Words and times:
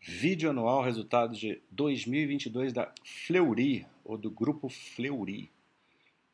Vídeo 0.00 0.50
anual 0.50 0.82
resultados 0.82 1.38
de 1.38 1.60
2022 1.70 2.72
da 2.72 2.92
Fleury, 3.04 3.86
ou 4.04 4.16
do 4.16 4.30
grupo 4.30 4.68
Fleury. 4.68 5.50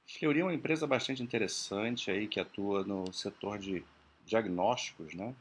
Fleury 0.07 0.41
é 0.41 0.45
uma 0.45 0.55
empresa 0.55 0.87
bastante 0.87 1.23
interessante 1.23 2.11
aí 2.11 2.29
que 2.29 2.39
atua 2.39 2.85
no 2.85 3.11
setor 3.13 3.59
de 3.59 3.83
diagnósticos, 4.25 5.15
né? 5.15 5.35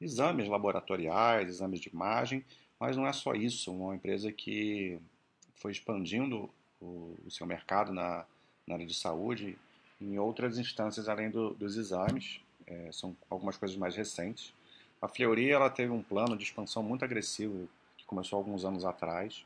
Exames 0.00 0.48
laboratoriais, 0.48 1.48
exames 1.48 1.80
de 1.80 1.88
imagem, 1.88 2.44
mas 2.78 2.96
não 2.96 3.06
é 3.06 3.12
só 3.12 3.34
isso, 3.34 3.72
uma 3.72 3.96
empresa 3.96 4.30
que 4.30 4.98
foi 5.54 5.72
expandindo 5.72 6.48
o, 6.80 7.16
o 7.26 7.30
seu 7.30 7.46
mercado 7.46 7.92
na, 7.92 8.24
na, 8.66 8.74
área 8.74 8.86
de 8.86 8.94
saúde 8.94 9.58
em 10.00 10.18
outras 10.18 10.58
instâncias 10.58 11.08
além 11.08 11.30
do, 11.30 11.54
dos 11.54 11.76
exames, 11.76 12.40
é, 12.66 12.92
são 12.92 13.16
algumas 13.28 13.56
coisas 13.56 13.76
mais 13.76 13.96
recentes. 13.96 14.54
A 15.00 15.06
Fleury 15.06 15.50
ela 15.50 15.70
teve 15.70 15.92
um 15.92 16.02
plano 16.02 16.36
de 16.36 16.44
expansão 16.44 16.82
muito 16.82 17.04
agressivo 17.04 17.68
que 17.96 18.04
começou 18.04 18.36
alguns 18.36 18.64
anos 18.64 18.84
atrás 18.84 19.44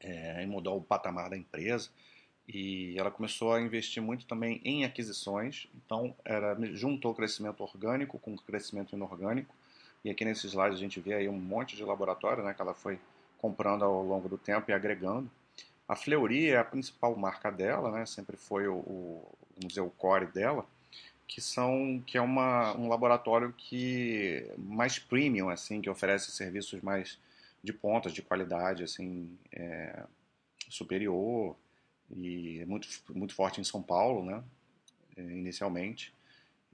é, 0.00 0.42
e 0.42 0.46
mudou 0.46 0.78
o 0.78 0.82
patamar 0.82 1.28
da 1.28 1.36
empresa 1.36 1.90
e 2.48 2.98
ela 2.98 3.10
começou 3.10 3.52
a 3.52 3.60
investir 3.60 4.02
muito 4.02 4.24
também 4.24 4.60
em 4.64 4.84
aquisições. 4.84 5.68
Então, 5.74 6.14
era, 6.24 6.56
juntou 6.74 7.14
crescimento 7.14 7.62
orgânico 7.62 8.18
com 8.18 8.36
crescimento 8.36 8.94
inorgânico. 8.94 9.54
E 10.04 10.10
aqui 10.10 10.24
nesse 10.24 10.46
slide 10.46 10.74
a 10.74 10.78
gente 10.78 11.00
vê 11.00 11.14
aí 11.14 11.28
um 11.28 11.38
monte 11.38 11.74
de 11.74 11.82
laboratório 11.82 12.44
né, 12.44 12.54
que 12.54 12.62
ela 12.62 12.74
foi 12.74 13.00
comprando 13.38 13.84
ao 13.84 14.02
longo 14.02 14.28
do 14.28 14.38
tempo 14.38 14.70
e 14.70 14.74
agregando. 14.74 15.28
A 15.88 15.96
Fleury 15.96 16.50
é 16.50 16.58
a 16.58 16.64
principal 16.64 17.14
marca 17.16 17.50
dela, 17.50 17.90
né, 17.90 18.06
sempre 18.06 18.36
foi 18.36 18.68
o, 18.68 18.76
o, 18.76 19.32
o 19.78 19.90
core 19.90 20.26
dela 20.26 20.64
que 21.26 21.40
são 21.40 22.02
que 22.06 22.16
é 22.16 22.20
uma, 22.20 22.76
um 22.76 22.88
laboratório 22.88 23.52
que 23.52 24.48
mais 24.56 24.98
premium 24.98 25.48
assim 25.48 25.80
que 25.80 25.90
oferece 25.90 26.30
serviços 26.30 26.80
mais 26.80 27.18
de 27.62 27.72
pontas 27.72 28.12
de 28.12 28.22
qualidade 28.22 28.84
assim 28.84 29.36
é, 29.52 30.04
superior 30.68 31.56
e 32.10 32.64
muito 32.66 32.88
muito 33.14 33.34
forte 33.34 33.60
em 33.60 33.64
São 33.64 33.82
Paulo 33.82 34.24
né 34.24 34.42
é, 35.16 35.22
inicialmente. 35.22 36.14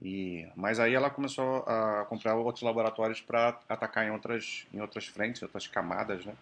E 0.01 0.47
mas 0.55 0.79
aí 0.79 0.93
ela 0.93 1.09
começou 1.09 1.59
a 1.59 2.05
comprar 2.05 2.35
outros 2.35 2.63
laboratórios 2.63 3.21
para 3.21 3.59
atacar 3.69 4.05
em 4.05 4.11
outras 4.11 4.67
em 4.73 4.81
outras 4.81 5.07
frentes 5.07 5.41
outras 5.41 5.67
camadas 5.67 6.25
né 6.25 6.35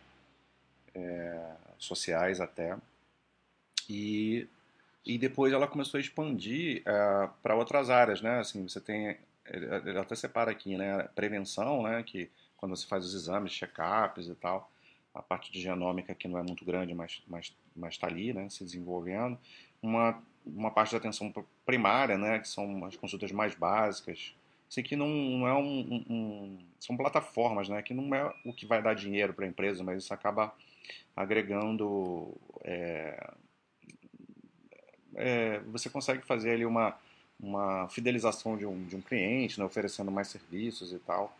é, 0.95 1.52
sociais 1.78 2.42
até. 2.42 2.78
E 3.89 4.48
e 5.06 5.18
depois 5.18 5.52
ela 5.52 5.68
começou 5.68 5.98
a 5.98 6.02
expandir 6.02 6.82
uh, 6.82 6.90
eh, 6.90 7.30
para 7.42 7.56
outras 7.56 7.90
áreas, 7.90 8.22
né? 8.22 8.40
Assim, 8.40 8.68
você 8.68 8.80
tem, 8.80 9.18
ele 9.46 9.98
até 9.98 10.16
separa 10.16 10.52
aqui, 10.52 10.78
né? 10.78 11.08
Prevenção, 11.16 11.84
né? 11.84 12.04
Que 12.04 12.30
quando 12.58 12.76
você 12.76 12.88
faz 12.88 13.06
os 13.06 13.16
exames, 13.16 13.52
check-ups 13.52 14.28
e 14.28 14.36
tal, 14.36 14.72
a 15.14 15.22
parte 15.22 15.52
de 15.52 15.60
genômica 15.60 16.14
que 16.14 16.28
não 16.28 16.38
é 16.38 16.44
muito 16.44 16.64
grande, 16.64 16.94
mas 16.94 17.22
mas 17.28 17.56
mas 17.76 17.96
está 17.96 18.08
ali, 18.08 18.34
né? 18.34 18.48
Se 18.50 18.64
desenvolvendo. 18.64 19.38
Uma 19.82 20.22
uma 20.46 20.72
parte 20.72 20.92
da 20.92 20.98
atenção 20.98 21.34
primária, 21.66 22.18
né? 22.18 22.40
Que 22.40 22.48
são 22.48 22.86
as 22.86 22.96
consultas 22.96 23.32
mais 23.32 23.56
básicas. 23.56 24.36
Isso 24.70 24.80
aqui 24.80 24.96
não, 24.96 25.08
não 25.08 25.48
é 25.48 25.54
um, 25.54 25.80
um, 25.80 26.06
um, 26.10 26.60
são 26.80 26.96
plataformas, 26.96 27.68
né? 27.68 27.82
Que 27.82 27.94
não 27.94 28.14
é 28.16 28.34
o 28.46 28.54
que 28.54 28.66
vai 28.66 28.82
dar 28.82 28.94
dinheiro 28.94 29.34
para 29.34 29.46
a 29.46 29.48
empresa, 29.48 29.84
mas 29.84 30.04
isso 30.04 30.14
acaba 30.14 30.54
agregando 31.16 32.34
é, 32.64 33.34
é, 35.16 35.59
você 35.67 35.90
consegue 35.90 36.26
fazer 36.26 36.52
ali 36.52 36.66
uma, 36.66 36.95
uma 37.40 37.88
fidelização 37.90 38.58
de 38.58 38.66
um, 38.66 38.86
de 38.86 38.95
um 38.95 39.02
cliente, 39.02 39.59
né, 39.59 39.66
oferecendo 39.66 40.12
mais 40.12 40.28
serviços 40.28 40.92
e 40.92 41.00
tal. 41.00 41.36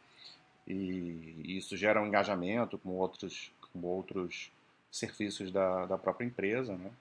E, 0.68 1.36
e 1.44 1.58
isso 1.58 1.76
gera 1.76 2.02
um 2.02 2.08
engajamento 2.08 2.78
com 2.78 2.90
outros, 2.92 3.52
com 3.72 3.82
outros 3.86 4.52
serviços 4.92 5.52
da, 5.52 5.86
da 5.86 5.98
própria 5.98 6.26
empresa. 6.26 6.76
Né? 6.76 6.92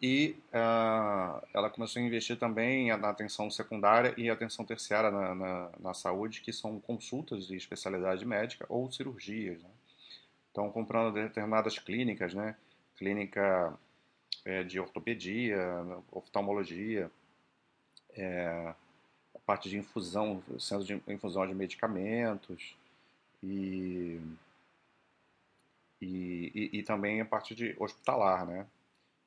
E 0.00 0.36
uh, 0.52 1.42
ela 1.52 1.68
começou 1.70 2.00
a 2.00 2.04
investir 2.04 2.38
também 2.38 2.96
na 2.96 3.10
atenção 3.10 3.50
secundária 3.50 4.14
e 4.16 4.30
atenção 4.30 4.64
terciária 4.64 5.10
na, 5.10 5.34
na, 5.34 5.70
na, 5.80 5.94
saúde, 5.94 6.40
que 6.40 6.52
são 6.52 6.78
consultas 6.78 7.48
de 7.48 7.56
especialidade 7.56 8.24
médica 8.24 8.64
ou 8.68 8.90
cirurgias. 8.92 9.60
Né? 9.60 9.70
Então, 10.52 10.70
comprando 10.70 11.14
determinadas 11.14 11.78
clínicas, 11.78 12.32
né? 12.32 12.54
clínica 12.96 13.76
é, 14.44 14.62
de 14.62 14.78
ortopedia, 14.80 15.58
oftalmologia, 16.10 17.10
é, 18.10 18.74
a 19.34 19.38
parte 19.46 19.68
de 19.68 19.78
infusão, 19.78 20.42
centro 20.58 20.84
de 20.84 21.02
infusão 21.12 21.46
de 21.46 21.54
medicamentos 21.54 22.76
e, 23.42 24.20
e, 26.00 26.52
e, 26.54 26.78
e 26.78 26.82
também 26.82 27.20
a 27.20 27.24
parte 27.24 27.54
de 27.54 27.74
hospitalar, 27.78 28.46
né? 28.46 28.66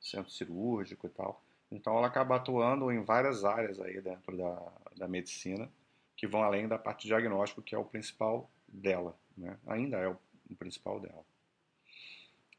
Centro 0.00 0.30
cirúrgico 0.30 1.06
e 1.06 1.10
tal. 1.10 1.40
Então 1.70 1.96
ela 1.96 2.06
acaba 2.06 2.36
atuando 2.36 2.92
em 2.92 3.02
várias 3.02 3.44
áreas 3.44 3.80
aí 3.80 4.00
dentro 4.00 4.36
da, 4.36 4.72
da 4.96 5.08
medicina 5.08 5.68
que 6.16 6.26
vão 6.26 6.42
além 6.42 6.68
da 6.68 6.78
parte 6.78 7.06
diagnóstico, 7.06 7.62
que 7.62 7.74
é 7.74 7.78
o 7.78 7.84
principal 7.84 8.48
dela, 8.68 9.16
né? 9.36 9.56
Ainda 9.66 9.96
é 9.96 10.08
o, 10.08 10.16
o 10.50 10.54
principal 10.54 11.00
dela. 11.00 11.24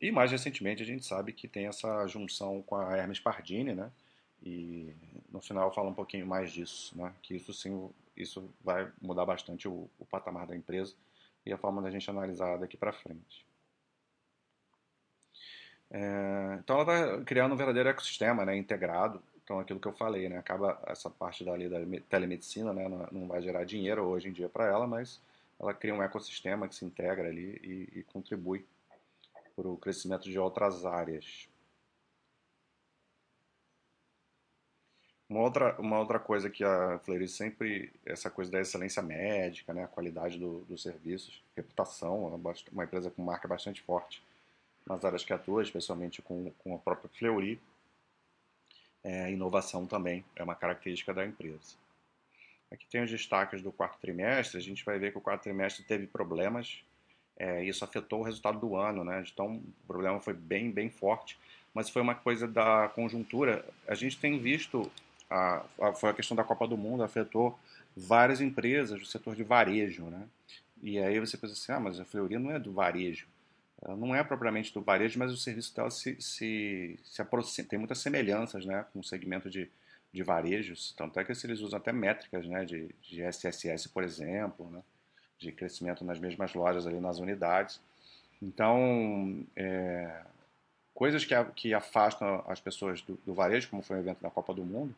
E 0.03 0.11
mais 0.11 0.29
recentemente 0.29 0.83
a 0.83 0.85
gente 0.85 1.05
sabe 1.05 1.31
que 1.31 1.47
tem 1.47 1.65
essa 1.65 2.05
junção 2.07 2.61
com 2.63 2.75
a 2.75 2.97
Hermes 2.97 3.21
Pardini, 3.21 3.73
né? 3.73 3.89
E 4.45 4.93
no 5.31 5.39
final 5.39 5.69
eu 5.69 5.73
falo 5.73 5.89
um 5.89 5.93
pouquinho 5.93 6.27
mais 6.27 6.51
disso, 6.51 6.93
né? 6.97 7.13
Que 7.21 7.37
isso 7.37 7.53
sim, 7.53 7.89
isso 8.13 8.53
vai 8.61 8.91
mudar 9.01 9.25
bastante 9.25 9.65
o, 9.65 9.89
o 9.97 10.05
patamar 10.05 10.45
da 10.45 10.57
empresa 10.57 10.93
e 11.45 11.53
a 11.53 11.57
forma 11.57 11.81
da 11.81 11.89
gente 11.89 12.09
analisar 12.09 12.57
daqui 12.57 12.75
para 12.75 12.91
frente. 12.91 13.45
É, 15.89 16.57
então 16.59 16.81
ela 16.81 17.13
está 17.13 17.23
criando 17.23 17.53
um 17.53 17.57
verdadeiro 17.57 17.87
ecossistema, 17.87 18.43
né? 18.43 18.57
Integrado. 18.57 19.23
Então 19.41 19.57
aquilo 19.57 19.79
que 19.79 19.87
eu 19.87 19.93
falei, 19.93 20.27
né? 20.27 20.37
Acaba 20.37 20.81
essa 20.85 21.09
parte 21.09 21.45
dali 21.45 21.69
da 21.69 21.77
telemedicina, 22.09 22.73
né? 22.73 22.89
Não, 22.89 23.07
não 23.09 23.27
vai 23.29 23.41
gerar 23.41 23.63
dinheiro 23.63 24.03
hoje 24.03 24.27
em 24.27 24.33
dia 24.33 24.49
para 24.49 24.65
ela, 24.65 24.85
mas 24.85 25.21
ela 25.57 25.73
cria 25.73 25.95
um 25.95 26.03
ecossistema 26.03 26.67
que 26.67 26.75
se 26.75 26.83
integra 26.83 27.29
ali 27.29 27.57
e, 27.63 27.99
e 27.99 28.03
contribui 28.03 28.65
para 29.55 29.67
o 29.67 29.77
crescimento 29.77 30.23
de 30.29 30.37
outras 30.39 30.85
áreas. 30.85 31.47
Uma 35.29 35.41
outra, 35.41 35.79
uma 35.79 35.99
outra 35.99 36.19
coisa 36.19 36.49
que 36.49 36.63
a 36.63 36.99
Fleury 36.99 37.27
sempre, 37.27 37.91
essa 38.05 38.29
coisa 38.29 38.51
da 38.51 38.61
excelência 38.61 39.01
médica, 39.01 39.73
né, 39.73 39.83
a 39.83 39.87
qualidade 39.87 40.37
do, 40.37 40.59
dos 40.65 40.83
serviços, 40.83 41.41
reputação, 41.55 42.27
é 42.27 42.71
uma 42.71 42.83
empresa 42.83 43.09
com 43.09 43.23
marca 43.23 43.47
bastante 43.47 43.81
forte 43.81 44.23
nas 44.85 45.03
áreas 45.03 45.23
que 45.23 45.33
atua, 45.33 45.63
especialmente 45.63 46.21
com, 46.21 46.51
com 46.59 46.75
a 46.75 46.77
própria 46.77 47.09
Fleury. 47.09 47.59
É, 49.03 49.31
inovação 49.31 49.85
também 49.85 50.23
é 50.35 50.43
uma 50.43 50.55
característica 50.55 51.13
da 51.13 51.25
empresa. 51.25 51.75
Aqui 52.71 52.85
tem 52.87 53.03
os 53.03 53.09
destaques 53.09 53.61
do 53.61 53.71
quarto 53.71 53.99
trimestre, 53.99 54.57
a 54.57 54.61
gente 54.61 54.83
vai 54.83 54.97
ver 54.97 55.11
que 55.11 55.17
o 55.17 55.21
quarto 55.21 55.43
trimestre 55.43 55.83
teve 55.83 56.07
problemas 56.07 56.83
é, 57.37 57.63
isso 57.63 57.83
afetou 57.83 58.21
o 58.21 58.23
resultado 58.23 58.59
do 58.59 58.75
ano, 58.75 59.03
né? 59.03 59.23
Então 59.31 59.57
o 59.57 59.87
problema 59.87 60.19
foi 60.19 60.33
bem, 60.33 60.71
bem 60.71 60.89
forte, 60.89 61.37
mas 61.73 61.89
foi 61.89 62.01
uma 62.01 62.15
coisa 62.15 62.47
da 62.47 62.89
conjuntura. 62.93 63.65
A 63.87 63.95
gente 63.95 64.17
tem 64.17 64.39
visto, 64.39 64.91
a, 65.29 65.63
a, 65.81 65.93
foi 65.93 66.09
a 66.09 66.13
questão 66.13 66.35
da 66.35 66.43
Copa 66.43 66.67
do 66.67 66.77
Mundo, 66.77 67.03
afetou 67.03 67.57
várias 67.95 68.41
empresas 68.41 68.99
do 68.99 69.05
setor 69.05 69.35
de 69.35 69.43
varejo, 69.43 70.05
né? 70.05 70.27
E 70.81 70.99
aí 70.99 71.19
você 71.19 71.37
pensa 71.37 71.53
assim, 71.53 71.71
ah, 71.71 71.79
mas 71.79 71.99
a 71.99 72.05
Fleury 72.05 72.37
não 72.37 72.51
é 72.51 72.59
do 72.59 72.73
varejo. 72.73 73.25
Ela 73.81 73.95
não 73.95 74.15
é 74.15 74.23
propriamente 74.23 74.73
do 74.73 74.81
varejo, 74.81 75.17
mas 75.19 75.31
o 75.31 75.37
serviço 75.37 75.75
dela 75.75 75.89
se, 75.89 76.15
se, 76.19 76.99
se 77.03 77.21
aproxima, 77.21 77.67
tem 77.67 77.79
muitas 77.79 77.99
semelhanças, 77.99 78.65
né, 78.65 78.85
com 78.93 78.99
o 78.99 79.03
segmento 79.03 79.49
de, 79.49 79.69
de 80.11 80.23
varejos. 80.23 80.93
Tanto 80.97 81.19
é 81.19 81.23
que 81.23 81.31
eles 81.31 81.59
usam 81.59 81.77
até 81.77 81.91
métricas, 81.91 82.45
né, 82.47 82.65
de, 82.65 82.89
de 83.01 83.21
SSS, 83.21 83.89
por 83.89 84.03
exemplo, 84.03 84.69
né? 84.69 84.81
De 85.37 85.51
crescimento 85.51 86.03
nas 86.03 86.19
mesmas 86.19 86.53
lojas 86.53 86.87
ali 86.87 86.99
nas 86.99 87.19
unidades. 87.19 87.79
Então, 88.41 89.45
é, 89.55 90.21
coisas 90.93 91.25
que, 91.25 91.33
que 91.55 91.73
afastam 91.73 92.43
as 92.47 92.59
pessoas 92.59 93.01
do, 93.01 93.17
do, 93.25 93.33
varejo, 93.33 93.69
como 93.69 93.81
foi 93.81 93.97
o 93.97 93.99
evento 93.99 94.21
da 94.21 94.29
Copa 94.29 94.53
do 94.53 94.63
Mundo, 94.63 94.93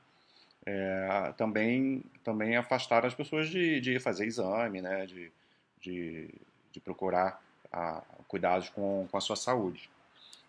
é, 0.66 1.34
também, 1.38 2.04
também 2.24 2.56
afastaram 2.56 3.08
as 3.08 3.14
pessoas 3.14 3.50
de, 3.50 3.80
de 3.80 4.00
fazer 4.00 4.26
exame, 4.26 4.82
né, 4.82 5.06
de, 5.06 5.32
de, 5.80 6.30
de 6.72 6.80
procurar 6.80 7.42
a, 7.72 8.02
cuidados 8.28 8.70
com, 8.70 9.08
com 9.10 9.18
a 9.18 9.22
sua 9.22 9.36
saúde. 9.36 9.90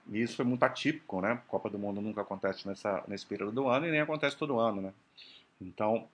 E 0.08 0.22
isso 0.22 0.36
foi 0.36 0.44
muito 0.44 0.62
atípico, 0.62 1.20
né? 1.20 1.42
Copa 1.48 1.68
do 1.68 1.78
Mundo 1.78 2.00
nunca 2.00 2.20
acontece 2.20 2.66
nessa, 2.66 3.02
nesse 3.08 3.26
período 3.26 3.52
do 3.52 3.68
ano 3.68 3.86
e 3.86 3.90
nem 3.90 4.00
acontece 4.00 4.36
todo 4.36 4.58
ano, 4.58 4.80
né? 4.80 4.92
Então, 5.60 6.08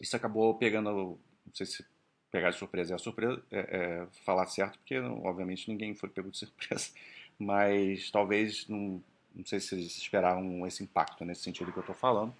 isso 0.00 0.16
acabou 0.16 0.54
pegando, 0.54 0.90
não 0.90 1.54
sei 1.54 1.66
se 1.66 1.84
pegar 2.30 2.50
de 2.50 2.56
surpresa 2.56 2.92
é 2.92 2.96
a 2.96 2.98
surpresa, 2.98 3.42
é, 3.50 3.58
é, 3.58 4.06
falar 4.24 4.46
certo, 4.46 4.78
porque 4.78 4.98
obviamente 4.98 5.70
ninguém 5.70 5.94
foi 5.94 6.08
pego 6.08 6.30
de 6.30 6.38
surpresa, 6.38 6.90
mas 7.38 8.10
talvez, 8.10 8.66
não, 8.68 9.02
não 9.34 9.44
sei 9.44 9.60
se 9.60 9.74
eles 9.74 9.96
esperavam 9.96 10.66
esse 10.66 10.82
impacto 10.82 11.24
nesse 11.24 11.42
sentido 11.42 11.72
que 11.72 11.78
eu 11.78 11.82
estou 11.82 11.94
falando, 11.94 12.34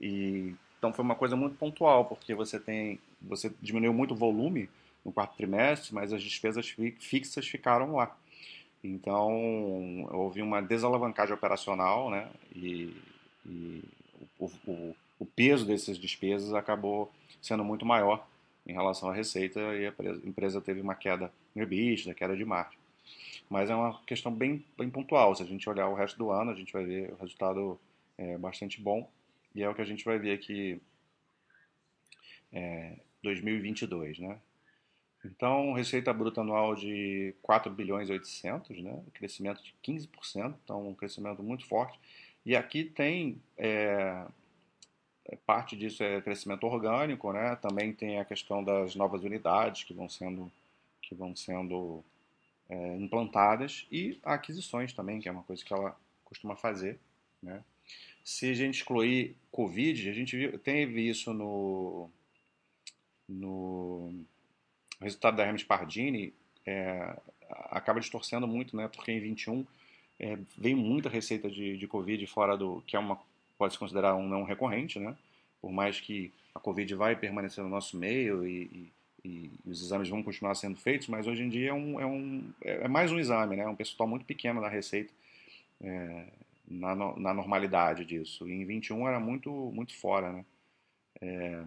e 0.00 0.54
então 0.78 0.92
foi 0.92 1.04
uma 1.04 1.14
coisa 1.14 1.36
muito 1.36 1.56
pontual, 1.56 2.06
porque 2.06 2.34
você 2.34 2.58
tem, 2.58 2.98
você 3.20 3.52
diminuiu 3.62 3.94
muito 3.94 4.14
o 4.14 4.16
volume 4.16 4.68
no 5.04 5.12
quarto 5.12 5.36
trimestre, 5.36 5.94
mas 5.94 6.12
as 6.12 6.20
despesas 6.20 6.74
fixas 6.98 7.46
ficaram 7.46 7.94
lá. 7.94 8.16
Então, 8.82 10.08
houve 10.10 10.42
uma 10.42 10.60
desalavancagem 10.60 11.34
operacional, 11.34 12.10
né? 12.10 12.28
E, 12.54 12.96
e 13.46 13.84
o, 14.40 14.50
o, 14.66 14.96
o, 15.20 15.26
peso 15.26 15.64
dessas 15.64 15.96
despesas 15.96 16.52
acabou 16.52 17.12
sendo 17.40 17.62
muito 17.62 17.86
maior 17.86 18.26
em 18.66 18.72
relação 18.72 19.08
à 19.10 19.14
receita 19.14 19.60
e 19.76 19.86
a 19.86 19.92
empresa 20.24 20.60
teve 20.60 20.80
uma 20.80 20.94
queda 20.94 21.32
no 21.54 21.62
EBITDA, 21.62 22.14
queda 22.14 22.36
de 22.36 22.44
margem. 22.44 22.78
Mas 23.48 23.68
é 23.68 23.74
uma 23.74 24.00
questão 24.04 24.32
bem, 24.32 24.64
bem 24.78 24.88
pontual. 24.88 25.34
Se 25.34 25.42
a 25.42 25.46
gente 25.46 25.68
olhar 25.68 25.88
o 25.88 25.94
resto 25.94 26.16
do 26.16 26.30
ano, 26.30 26.50
a 26.50 26.54
gente 26.54 26.72
vai 26.72 26.84
ver 26.84 27.12
o 27.12 27.16
resultado 27.16 27.78
é, 28.16 28.38
bastante 28.38 28.80
bom. 28.80 29.10
E 29.54 29.62
é 29.62 29.68
o 29.68 29.74
que 29.74 29.82
a 29.82 29.84
gente 29.84 30.04
vai 30.04 30.18
ver 30.18 30.32
aqui 30.32 30.80
é, 32.52 32.96
2022, 33.22 34.20
né? 34.20 34.38
Então, 35.24 35.72
receita 35.72 36.12
bruta 36.12 36.40
anual 36.40 36.74
de 36.74 37.34
4 37.42 37.70
bilhões 37.72 38.08
e 38.08 38.12
800, 38.12 38.82
né? 38.82 39.02
Crescimento 39.14 39.62
de 39.62 39.74
15%, 39.84 40.54
então 40.64 40.88
um 40.88 40.94
crescimento 40.94 41.42
muito 41.42 41.66
forte. 41.66 41.98
E 42.44 42.56
aqui 42.56 42.84
tem 42.84 43.40
é, 43.56 44.24
parte 45.46 45.76
disso 45.76 46.02
é 46.02 46.20
crescimento 46.20 46.66
orgânico, 46.66 47.32
né? 47.32 47.56
Também 47.56 47.92
tem 47.92 48.18
a 48.18 48.24
questão 48.24 48.62
das 48.62 48.94
novas 48.94 49.22
unidades 49.22 49.84
que 49.84 49.94
vão 49.94 50.08
sendo 50.08 50.50
que 51.00 51.14
vão 51.14 51.34
sendo 51.34 52.02
é, 52.68 52.96
implantadas 52.96 53.86
e 53.90 54.18
aquisições 54.22 54.92
também, 54.92 55.20
que 55.20 55.28
é 55.28 55.32
uma 55.32 55.42
coisa 55.42 55.64
que 55.64 55.72
ela 55.72 55.96
costuma 56.24 56.56
fazer, 56.56 56.98
né? 57.42 57.62
Se 58.24 58.50
a 58.50 58.54
gente 58.54 58.76
excluir 58.76 59.36
Covid, 59.50 60.08
a 60.08 60.12
gente 60.12 60.36
viu, 60.36 60.58
teve 60.58 61.08
isso 61.08 61.32
no 61.32 62.10
no 63.28 64.24
resultado 65.00 65.36
da 65.36 65.44
Hermes 65.44 65.64
Pardini, 65.64 66.32
é, 66.66 67.16
acaba 67.70 68.00
distorcendo 68.00 68.46
muito, 68.46 68.76
né? 68.76 68.88
Porque 68.88 69.12
em 69.12 69.20
21 69.20 69.66
é, 70.20 70.38
veio 70.56 70.76
muita 70.76 71.08
receita 71.08 71.50
de, 71.50 71.76
de 71.76 71.86
Covid 71.88 72.26
fora 72.26 72.56
do 72.56 72.82
que 72.86 72.96
é 72.96 72.98
uma 72.98 73.20
pode 73.62 73.74
se 73.74 73.78
considerar 73.78 74.16
um 74.16 74.28
não 74.28 74.42
recorrente, 74.42 74.98
né? 74.98 75.16
Por 75.60 75.70
mais 75.70 76.00
que 76.00 76.32
a 76.52 76.58
Covid 76.58 76.96
vai 76.96 77.14
permanecer 77.14 77.62
no 77.62 77.70
nosso 77.70 77.96
meio 77.96 78.44
e, 78.44 78.90
e, 79.24 79.52
e 79.64 79.70
os 79.70 79.80
exames 79.80 80.08
vão 80.08 80.20
continuar 80.20 80.56
sendo 80.56 80.76
feitos, 80.76 81.06
mas 81.06 81.28
hoje 81.28 81.44
em 81.44 81.48
dia 81.48 81.70
é, 81.70 81.72
um, 81.72 82.00
é, 82.00 82.04
um, 82.04 82.52
é 82.60 82.88
mais 82.88 83.12
um 83.12 83.20
exame, 83.20 83.54
né? 83.54 83.62
É 83.62 83.68
um 83.68 83.76
percentual 83.76 84.08
muito 84.08 84.24
pequeno 84.24 84.60
da 84.60 84.68
receita 84.68 85.12
é, 85.80 86.26
na, 86.66 86.96
na 86.96 87.32
normalidade 87.32 88.04
disso. 88.04 88.48
E 88.48 88.52
em 88.52 88.64
21 88.64 89.06
era 89.06 89.20
muito, 89.20 89.52
muito 89.72 89.96
fora, 89.96 90.32
né? 90.32 90.44
É, 91.20 91.62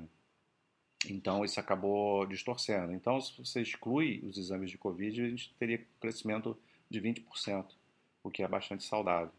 então 1.09 1.45
isso 1.45 1.61
acabou 1.61 2.25
distorcendo. 2.25 2.91
Então, 2.91 3.21
se 3.21 3.37
você 3.37 3.61
exclui 3.61 4.21
os 4.27 4.37
exames 4.37 4.69
de 4.69 4.77
Covid, 4.77 5.21
a 5.21 5.29
gente 5.29 5.53
teria 5.57 5.81
crescimento 6.01 6.57
de 6.89 6.99
20%, 6.99 7.65
o 8.21 8.29
que 8.29 8.43
é 8.43 8.47
bastante 8.49 8.83
saudável. 8.83 9.31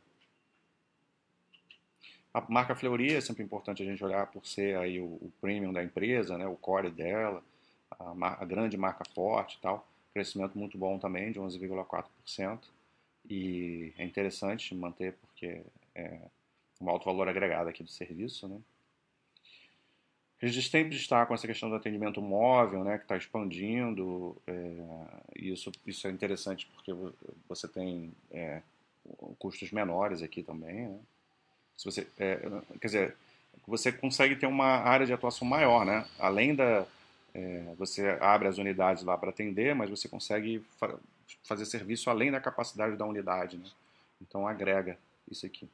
A 2.36 2.44
marca 2.50 2.74
Fleury 2.74 3.14
é 3.14 3.20
sempre 3.22 3.42
importante 3.42 3.82
a 3.82 3.86
gente 3.86 4.04
olhar 4.04 4.26
por 4.26 4.46
ser 4.46 4.76
aí 4.76 5.00
o, 5.00 5.04
o 5.06 5.32
premium 5.40 5.72
da 5.72 5.82
empresa, 5.82 6.36
né, 6.36 6.46
o 6.46 6.54
core 6.54 6.90
dela, 6.90 7.42
a, 7.90 8.42
a 8.42 8.44
grande 8.44 8.76
marca 8.76 9.06
forte 9.14 9.56
e 9.56 9.60
tal. 9.62 9.88
Crescimento 10.12 10.58
muito 10.58 10.76
bom 10.76 10.98
também, 10.98 11.32
de 11.32 11.40
11,4%. 11.40 12.58
E 13.30 13.90
é 13.96 14.04
interessante 14.04 14.74
manter 14.74 15.14
porque 15.14 15.62
é 15.94 16.18
um 16.78 16.90
alto 16.90 17.06
valor 17.06 17.26
agregado 17.26 17.70
aqui 17.70 17.82
do 17.82 17.88
serviço, 17.88 18.46
né? 18.46 18.60
Eles 20.42 20.62
sempre 20.68 20.90
destacam 20.90 21.34
essa 21.34 21.46
questão 21.46 21.70
do 21.70 21.76
atendimento 21.76 22.20
móvel, 22.20 22.84
né, 22.84 22.98
que 22.98 23.04
está 23.04 23.16
expandindo. 23.16 24.36
É, 24.46 24.62
isso, 25.36 25.72
isso 25.86 26.06
é 26.06 26.10
interessante 26.10 26.66
porque 26.66 26.92
você 27.48 27.66
tem 27.66 28.12
é, 28.30 28.60
custos 29.38 29.72
menores 29.72 30.20
aqui 30.20 30.42
também. 30.42 30.86
Né? 30.86 31.00
Se 31.76 31.84
você, 31.84 32.06
é, 32.18 32.40
quer 32.80 32.86
dizer, 32.86 33.16
você 33.66 33.92
consegue 33.92 34.36
ter 34.36 34.46
uma 34.46 34.66
área 34.66 35.06
de 35.06 35.12
atuação 35.12 35.46
maior, 35.46 35.84
né? 35.84 36.06
Além 36.18 36.54
da 36.54 36.86
é, 37.34 37.74
você 37.76 38.16
abre 38.20 38.48
as 38.48 38.56
unidades 38.56 39.02
lá 39.02 39.18
para 39.18 39.28
atender, 39.28 39.74
mas 39.74 39.90
você 39.90 40.08
consegue 40.08 40.64
fa 40.78 40.98
fazer 41.42 41.66
serviço 41.66 42.08
além 42.08 42.30
da 42.30 42.40
capacidade 42.40 42.96
da 42.96 43.04
unidade, 43.04 43.58
né? 43.58 43.68
Então 44.22 44.46
agrega 44.46 44.96
isso 45.30 45.44
aqui. 45.44 45.68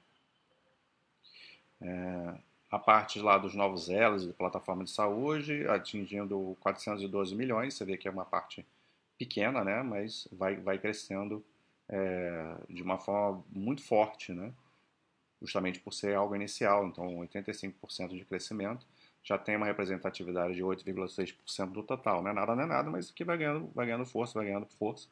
É, 1.80 2.34
a 2.70 2.78
parte 2.78 3.20
lá 3.20 3.36
dos 3.38 3.54
novos 3.54 3.88
elos 3.90 4.26
de 4.26 4.32
plataforma 4.32 4.82
de 4.82 4.90
saúde, 4.90 5.66
atingindo 5.68 6.56
412 6.60 7.34
milhões, 7.34 7.74
você 7.74 7.84
vê 7.84 7.96
que 7.96 8.08
é 8.08 8.10
uma 8.10 8.24
parte 8.24 8.66
pequena, 9.18 9.62
né? 9.62 9.82
Mas 9.82 10.26
vai, 10.32 10.56
vai 10.56 10.78
crescendo 10.78 11.44
é, 11.88 12.56
de 12.68 12.82
uma 12.82 12.98
forma 12.98 13.44
muito 13.50 13.82
forte, 13.82 14.32
né? 14.32 14.52
Justamente 15.42 15.80
por 15.80 15.92
ser 15.92 16.14
algo 16.14 16.34
inicial, 16.34 16.86
então 16.86 17.06
85% 17.18 18.16
de 18.16 18.24
crescimento, 18.24 18.86
já 19.22 19.36
tem 19.36 19.56
uma 19.56 19.66
representatividade 19.66 20.54
de 20.54 20.62
8,6% 20.62 21.70
do 21.70 21.82
total. 21.82 22.22
Não 22.22 22.30
é 22.30 22.32
nada, 22.32 22.56
não 22.56 22.62
é 22.62 22.66
nada, 22.66 22.90
mas 22.90 23.10
que 23.10 23.24
vai 23.24 23.36
ganhando, 23.36 23.70
vai 23.74 23.86
ganhando 23.86 24.06
força, 24.06 24.34
vai 24.34 24.46
ganhando 24.46 24.66
força. 24.66 25.08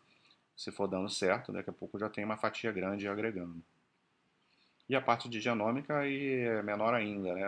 Se 0.57 0.73
for 0.73 0.87
dando 0.87 1.09
certo, 1.09 1.53
daqui 1.53 1.71
a 1.71 1.73
pouco 1.73 1.99
já 1.99 2.09
tem 2.09 2.25
uma 2.25 2.37
fatia 2.37 2.73
grande 2.73 3.07
agregando. 3.07 3.63
E 4.89 4.97
a 4.97 5.01
parte 5.01 5.29
de 5.29 5.41
genômica 5.41 5.99
aí 5.99 6.41
é 6.41 6.63
menor 6.63 6.95
ainda, 6.95 7.35
né? 7.35 7.47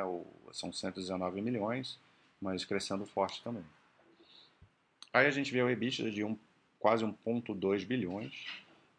são 0.53 0.73
119 0.73 1.41
milhões, 1.41 1.99
mas 2.41 2.65
crescendo 2.65 3.05
forte 3.05 3.43
também. 3.43 3.65
Aí 5.13 5.27
a 5.27 5.31
gente 5.31 5.53
vê 5.53 5.63
o 5.63 5.69
EBITDA 5.69 6.11
de 6.11 6.25
um, 6.25 6.39
quase 6.79 7.05
1,2 7.05 7.85
bilhões 7.85 8.47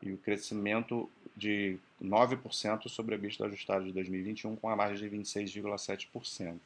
e 0.02 0.12
o 0.12 0.18
crescimento 0.18 1.10
de 1.36 1.78
9% 2.02 2.88
sobre 2.90 3.16
a 3.16 3.18
EBITDA 3.18 3.46
ajustada 3.46 3.84
de 3.84 3.92
2021, 3.92 4.56
com 4.56 4.70
a 4.70 4.76
margem 4.76 5.10
de 5.10 5.18
26,7%. 5.18 6.60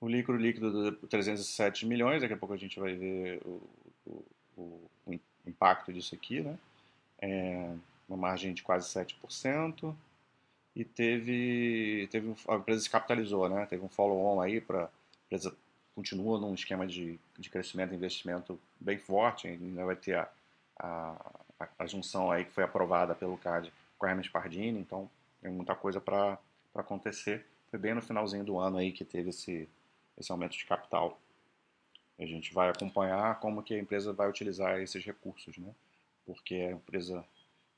O 0.00 0.08
lucro 0.08 0.36
líquido 0.36 0.92
de 0.92 0.96
307 1.08 1.84
milhões, 1.84 2.22
daqui 2.22 2.34
a 2.34 2.36
pouco 2.36 2.54
a 2.54 2.58
gente 2.58 2.78
vai 2.78 2.94
ver 2.94 3.40
o, 3.44 3.60
o, 4.06 4.24
o, 4.56 4.90
o 5.06 5.20
impacto 5.44 5.92
disso 5.92 6.14
aqui, 6.14 6.40
né? 6.40 6.56
É 7.20 7.74
uma 8.08 8.16
margem 8.16 8.54
de 8.54 8.62
quase 8.62 8.88
7%. 8.88 9.94
E 10.76 10.84
teve, 10.84 12.08
teve 12.12 12.32
a 12.46 12.54
empresa 12.54 12.80
se 12.80 12.90
capitalizou, 12.90 13.48
né? 13.48 13.66
Teve 13.66 13.84
um 13.84 13.88
follow-on 13.88 14.40
aí 14.40 14.60
para 14.60 14.84
a 14.84 14.90
empresa 15.26 15.56
continua 15.98 16.38
num 16.38 16.54
esquema 16.54 16.86
de, 16.86 17.18
de 17.36 17.50
crescimento 17.50 17.92
e 17.92 17.96
investimento 17.96 18.60
bem 18.78 18.98
forte, 18.98 19.48
ainda 19.48 19.84
vai 19.84 19.96
ter 19.96 20.14
a, 20.14 20.30
a, 20.78 21.68
a, 21.76 21.86
junção 21.86 22.30
aí 22.30 22.44
que 22.44 22.52
foi 22.52 22.62
aprovada 22.62 23.16
pelo 23.16 23.36
CAD 23.36 23.72
com 23.98 24.06
a 24.06 24.10
Hermes 24.10 24.28
Pardini, 24.28 24.78
então 24.78 25.10
tem 25.42 25.50
muita 25.50 25.74
coisa 25.74 26.00
para 26.00 26.38
acontecer. 26.72 27.44
Foi 27.68 27.80
bem 27.80 27.94
no 27.94 28.00
finalzinho 28.00 28.44
do 28.44 28.60
ano 28.60 28.78
aí 28.78 28.92
que 28.92 29.04
teve 29.04 29.30
esse, 29.30 29.68
esse 30.16 30.30
aumento 30.30 30.56
de 30.56 30.64
capital. 30.66 31.18
A 32.16 32.24
gente 32.24 32.54
vai 32.54 32.70
acompanhar 32.70 33.40
como 33.40 33.60
que 33.60 33.74
a 33.74 33.78
empresa 33.78 34.12
vai 34.12 34.28
utilizar 34.28 34.80
esses 34.80 35.04
recursos, 35.04 35.58
né? 35.58 35.74
Porque 36.24 36.54
a 36.54 36.70
empresa 36.70 37.24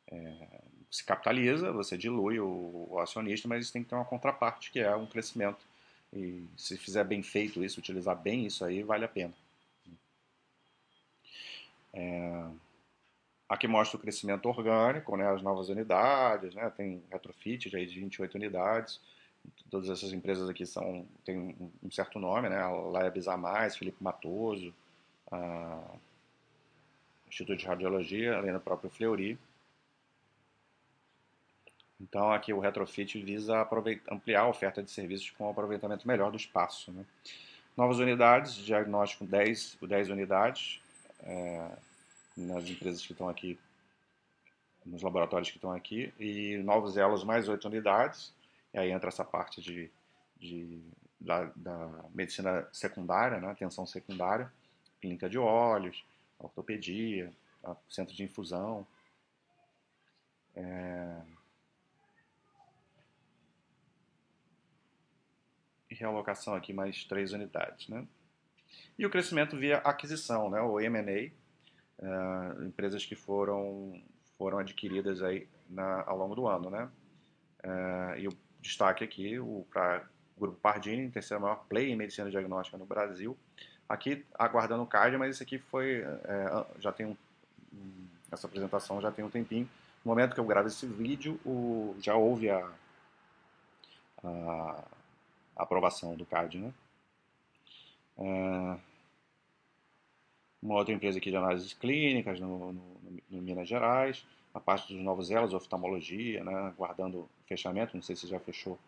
é, 0.09 0.61
se 0.91 1.03
capitaliza, 1.03 1.73
você 1.73 1.97
dilui 1.97 2.39
o, 2.39 2.87
o 2.91 2.99
acionista, 2.99 3.49
mas 3.49 3.71
tem 3.71 3.83
que 3.83 3.89
ter 3.89 3.95
uma 3.95 4.05
contraparte, 4.05 4.71
que 4.71 4.81
é 4.81 4.95
um 4.95 5.07
crescimento 5.07 5.70
e 6.12 6.45
se 6.57 6.76
fizer 6.76 7.05
bem 7.05 7.23
feito 7.23 7.62
isso, 7.62 7.79
utilizar 7.79 8.17
bem 8.17 8.47
isso 8.47 8.64
aí, 8.64 8.83
vale 8.83 9.05
a 9.05 9.09
pena. 9.09 9.33
É, 11.93 12.47
aqui 13.49 13.67
mostra 13.67 13.97
o 13.97 14.00
crescimento 14.00 14.47
orgânico, 14.49 15.17
né, 15.17 15.29
as 15.29 15.43
novas 15.43 15.69
unidades, 15.69 16.55
né, 16.55 16.71
tem 16.71 17.02
retrofit 17.11 17.71
de 17.71 18.00
28 18.00 18.35
unidades. 18.35 19.00
Todas 19.71 19.88
essas 19.88 20.12
empresas 20.12 20.49
aqui 20.49 20.67
são, 20.67 21.07
têm 21.25 21.57
um 21.83 21.90
certo 21.90 22.19
nome, 22.19 22.49
né, 22.49 22.59
a 22.61 22.71
Labs 22.71 23.26
A+, 23.26 23.71
Felipe 23.71 24.02
Matoso, 24.02 24.75
a 25.31 25.83
Instituto 27.29 27.59
de 27.59 27.67
Radiologia, 27.67 28.37
além 28.37 28.52
do 28.52 28.61
próprio 28.61 28.90
Fleury. 28.90 29.38
Então, 32.00 32.33
aqui 32.33 32.52
o 32.52 32.59
retrofit 32.59 33.21
visa 33.23 33.69
ampliar 34.11 34.42
a 34.42 34.49
oferta 34.49 34.83
de 34.83 34.90
serviços 34.90 35.30
com 35.30 35.47
um 35.47 35.50
aproveitamento 35.50 36.09
melhor 36.09 36.30
do 36.30 36.37
espaço. 36.37 36.90
Né? 36.90 37.04
Novas 37.76 37.99
unidades, 37.99 38.54
diagnóstico 38.54 39.26
10, 39.26 39.76
10 39.83 40.09
unidades, 40.09 40.80
é, 41.23 41.71
nas 42.37 42.69
empresas 42.69 43.04
que 43.04 43.12
estão 43.12 43.28
aqui, 43.28 43.59
nos 44.85 45.02
laboratórios 45.02 45.50
que 45.50 45.59
estão 45.59 45.73
aqui, 45.73 46.12
e 46.19 46.57
novos 46.64 46.97
elos 46.97 47.23
mais 47.23 47.49
8 47.49 47.69
unidades, 47.69 48.33
e 48.73 48.78
aí 48.78 48.90
entra 48.90 49.09
essa 49.09 49.25
parte 49.25 49.61
de, 49.61 49.90
de 50.38 50.80
da, 51.21 51.50
da, 51.54 52.04
medicina 52.14 52.66
secundária, 52.73 53.38
né? 53.38 53.50
atenção 53.50 53.85
secundária, 53.85 54.50
clínica 55.02 55.28
de 55.28 55.38
olhos, 55.38 56.02
ortopedia, 56.38 57.30
centro 57.90 58.14
de 58.14 58.23
infusão, 58.23 58.87
é, 60.57 61.21
realocação 66.00 66.54
aqui 66.54 66.73
mais 66.73 67.04
três 67.04 67.33
unidades, 67.33 67.88
né? 67.88 68.07
E 68.99 69.07
o 69.07 69.11
crescimento 69.11 69.57
via 69.57 69.78
aquisição, 69.78 70.50
né? 70.50 70.61
O 70.61 70.80
M&A, 70.80 71.30
uh, 72.04 72.64
empresas 72.64 73.04
que 73.04 73.14
foram 73.14 74.00
foram 74.37 74.59
adquiridas 74.59 75.23
aí 75.23 75.47
na, 75.69 76.02
ao 76.07 76.16
longo 76.16 76.35
do 76.35 76.49
ano, 76.49 76.71
né? 76.71 76.88
Uh, 77.62 78.19
e 78.19 78.28
o 78.28 78.33
destaque 78.61 79.04
aqui 79.04 79.37
para 79.71 80.04
o 80.37 80.40
grupo 80.40 80.59
Pardini, 80.61 81.11
terceiro 81.11 81.42
maior 81.42 81.64
play 81.69 81.90
em 81.90 81.97
medicina 81.97 82.30
diagnóstica 82.30 82.78
no 82.78 82.87
Brasil. 82.87 83.37
Aqui 83.88 84.25
aguardando 84.35 84.83
o 84.83 84.87
card, 84.87 85.16
mas 85.19 85.35
esse 85.35 85.42
aqui 85.42 85.59
foi 85.59 86.02
é, 86.02 86.64
já 86.78 86.92
tem 86.92 87.07
um, 87.07 87.16
essa 88.30 88.47
apresentação 88.47 89.00
já 89.00 89.11
tem 89.11 89.25
um 89.25 89.30
tempinho. 89.30 89.69
No 90.04 90.11
momento 90.11 90.35
que 90.35 90.40
eu 90.40 90.45
gravo 90.45 90.69
esse 90.69 90.87
vídeo, 90.87 91.38
o, 91.45 91.95
já 92.00 92.14
houve 92.14 92.49
a, 92.49 92.71
a 94.25 94.85
aprovação 95.62 96.14
do 96.14 96.26
CAD, 96.26 96.59
né? 96.59 96.75
É, 98.19 98.79
uma 100.62 100.75
outra 100.75 100.93
empresa 100.93 101.19
aqui 101.19 101.31
de 101.31 101.37
análises 101.37 101.73
clínicas 101.73 102.38
no, 102.38 102.73
no, 102.73 103.23
no, 103.31 103.43
Minas 103.43 103.69
Gerais, 103.69 104.26
a 104.52 104.61
parte 104.61 104.93
dos 104.93 105.02
novos 105.02 105.31
elos, 105.31 105.55
oftalmologia, 105.55 106.45
né, 106.45 106.55
aguardando 106.55 107.29
fechamento, 107.47 107.97
não 107.97 108.02
sei 108.02 108.14
se 108.14 108.26
já 108.26 108.38
fechou 108.38 108.79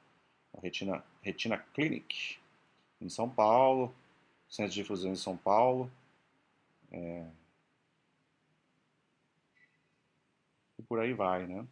a 0.57 0.61
Retina, 0.61 1.03
Retina 1.23 1.59
Clinic 1.73 2.37
em 3.01 3.09
São 3.09 3.29
Paulo, 3.29 3.95
Centro 4.49 4.73
de 4.73 4.83
Difusão 4.83 5.13
em 5.13 5.17
São 5.17 5.37
Paulo. 5.37 5.91
É, 6.91 7.27
e 10.79 10.83
por 10.83 11.01
aí 11.01 11.15
vai, 11.15 11.47
né? 11.47 11.67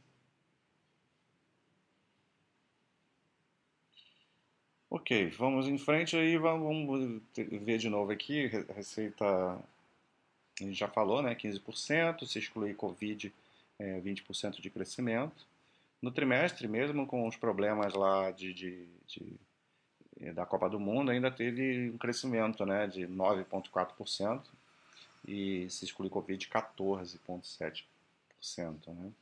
Ok, 4.92 5.30
vamos 5.38 5.68
em 5.68 5.78
frente 5.78 6.16
aí, 6.16 6.36
vamos 6.36 7.22
ver 7.36 7.78
de 7.78 7.88
novo 7.88 8.10
aqui, 8.10 8.48
receita, 8.74 9.24
a 9.24 9.62
gente 10.58 10.74
já 10.74 10.88
falou, 10.88 11.22
né, 11.22 11.32
15%, 11.32 12.26
se 12.26 12.40
excluir 12.40 12.74
Covid, 12.74 13.32
é, 13.78 14.00
20% 14.00 14.60
de 14.60 14.68
crescimento. 14.68 15.46
No 16.02 16.10
trimestre, 16.10 16.66
mesmo 16.66 17.06
com 17.06 17.28
os 17.28 17.36
problemas 17.36 17.94
lá 17.94 18.32
de, 18.32 18.52
de, 18.52 18.84
de 19.06 19.32
é, 20.20 20.32
da 20.32 20.44
Copa 20.44 20.68
do 20.68 20.80
Mundo, 20.80 21.12
ainda 21.12 21.30
teve 21.30 21.88
um 21.90 21.96
crescimento 21.96 22.66
né, 22.66 22.88
de 22.88 23.06
9,4% 23.06 24.42
e 25.24 25.70
se 25.70 25.84
excluir 25.84 26.10
Covid, 26.10 26.48
14,7%. 26.48 27.84
Né? 28.88 29.12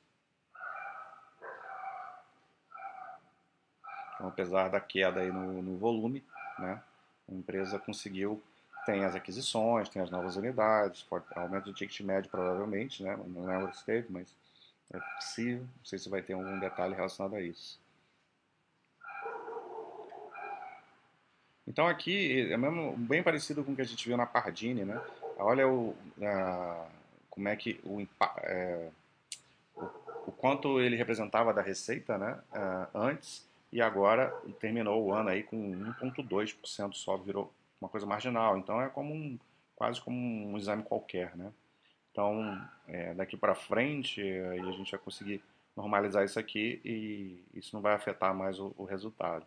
Então, 4.18 4.26
apesar 4.26 4.68
da 4.68 4.80
queda 4.80 5.20
aí 5.20 5.30
no, 5.30 5.62
no 5.62 5.78
volume, 5.78 6.24
né, 6.58 6.82
a 7.30 7.32
empresa 7.32 7.78
conseguiu, 7.78 8.42
tem 8.84 9.04
as 9.04 9.14
aquisições, 9.14 9.88
tem 9.88 10.02
as 10.02 10.10
novas 10.10 10.34
unidades, 10.34 11.06
aumento 11.36 11.66
do 11.66 11.72
ticket 11.72 12.00
médio 12.00 12.28
provavelmente, 12.28 13.00
né, 13.02 13.16
não 13.28 13.46
lembro 13.46 13.72
se 13.72 13.84
teve, 13.84 14.08
mas 14.10 14.34
é 14.92 14.98
possível, 14.98 15.60
não 15.60 15.84
sei 15.84 16.00
se 16.00 16.08
vai 16.08 16.20
ter 16.20 16.32
algum 16.32 16.58
detalhe 16.58 16.94
relacionado 16.94 17.36
a 17.36 17.40
isso. 17.40 17.78
Então 21.64 21.86
aqui 21.86 22.50
é 22.50 22.56
mesmo 22.56 22.96
bem 22.96 23.22
parecido 23.22 23.62
com 23.62 23.72
o 23.72 23.76
que 23.76 23.82
a 23.82 23.84
gente 23.84 24.08
viu 24.08 24.16
na 24.16 24.26
Pardini, 24.26 24.84
né? 24.84 25.00
Olha 25.36 25.68
o, 25.68 25.94
a, 26.20 26.86
como 27.28 27.46
é 27.46 27.54
que 27.54 27.78
o, 27.84 28.04
é, 28.42 28.88
o, 30.26 30.32
quanto 30.32 30.80
ele 30.80 30.96
representava 30.96 31.52
da 31.54 31.62
receita, 31.62 32.18
né? 32.18 32.40
antes 32.94 33.46
e 33.72 33.80
agora 33.80 34.30
terminou 34.58 35.04
o 35.04 35.12
ano 35.12 35.28
aí 35.30 35.42
com 35.42 35.56
1,2% 36.02 36.94
só, 36.94 37.16
virou 37.16 37.52
uma 37.80 37.88
coisa 37.88 38.06
marginal. 38.06 38.56
Então 38.56 38.80
é 38.80 38.88
como 38.88 39.14
um, 39.14 39.38
quase 39.76 40.00
como 40.00 40.16
um 40.16 40.56
exame 40.56 40.82
qualquer, 40.82 41.36
né? 41.36 41.52
Então, 42.10 42.60
é, 42.88 43.14
daqui 43.14 43.36
para 43.36 43.54
frente, 43.54 44.20
a 44.20 44.72
gente 44.72 44.90
vai 44.90 45.00
conseguir 45.00 45.42
normalizar 45.76 46.24
isso 46.24 46.38
aqui 46.38 46.80
e 46.84 47.44
isso 47.54 47.74
não 47.76 47.80
vai 47.80 47.94
afetar 47.94 48.34
mais 48.34 48.58
o, 48.58 48.74
o 48.76 48.84
resultado. 48.84 49.46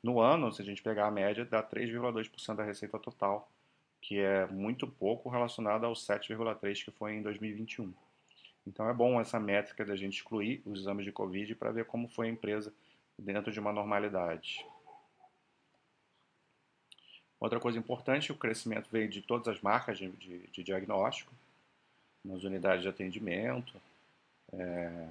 No 0.00 0.20
ano, 0.20 0.52
se 0.52 0.62
a 0.62 0.64
gente 0.64 0.82
pegar 0.82 1.08
a 1.08 1.10
média, 1.10 1.44
dá 1.44 1.60
3,2% 1.60 2.54
da 2.54 2.62
receita 2.62 2.98
total, 2.98 3.50
que 4.00 4.20
é 4.20 4.46
muito 4.46 4.86
pouco 4.86 5.28
relacionado 5.28 5.84
aos 5.84 6.06
7,3% 6.06 6.84
que 6.84 6.90
foi 6.92 7.14
em 7.14 7.22
2021. 7.22 7.92
Então 8.64 8.88
é 8.88 8.94
bom 8.94 9.20
essa 9.20 9.40
métrica 9.40 9.84
da 9.84 9.96
gente 9.96 10.18
excluir 10.18 10.62
os 10.64 10.80
exames 10.80 11.04
de 11.04 11.10
Covid 11.10 11.54
para 11.56 11.72
ver 11.72 11.86
como 11.86 12.08
foi 12.08 12.28
a 12.28 12.30
empresa 12.30 12.72
dentro 13.18 13.50
de 13.50 13.60
uma 13.60 13.72
normalidade. 13.72 14.64
Outra 17.38 17.60
coisa 17.60 17.78
importante, 17.78 18.32
o 18.32 18.36
crescimento 18.36 18.88
veio 18.90 19.08
de 19.08 19.20
todas 19.20 19.48
as 19.48 19.60
marcas 19.60 19.98
de, 19.98 20.08
de, 20.10 20.46
de 20.46 20.62
diagnóstico, 20.62 21.32
nas 22.24 22.42
unidades 22.42 22.82
de 22.82 22.88
atendimento. 22.88 23.80
É, 24.52 25.08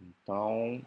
então, 0.00 0.84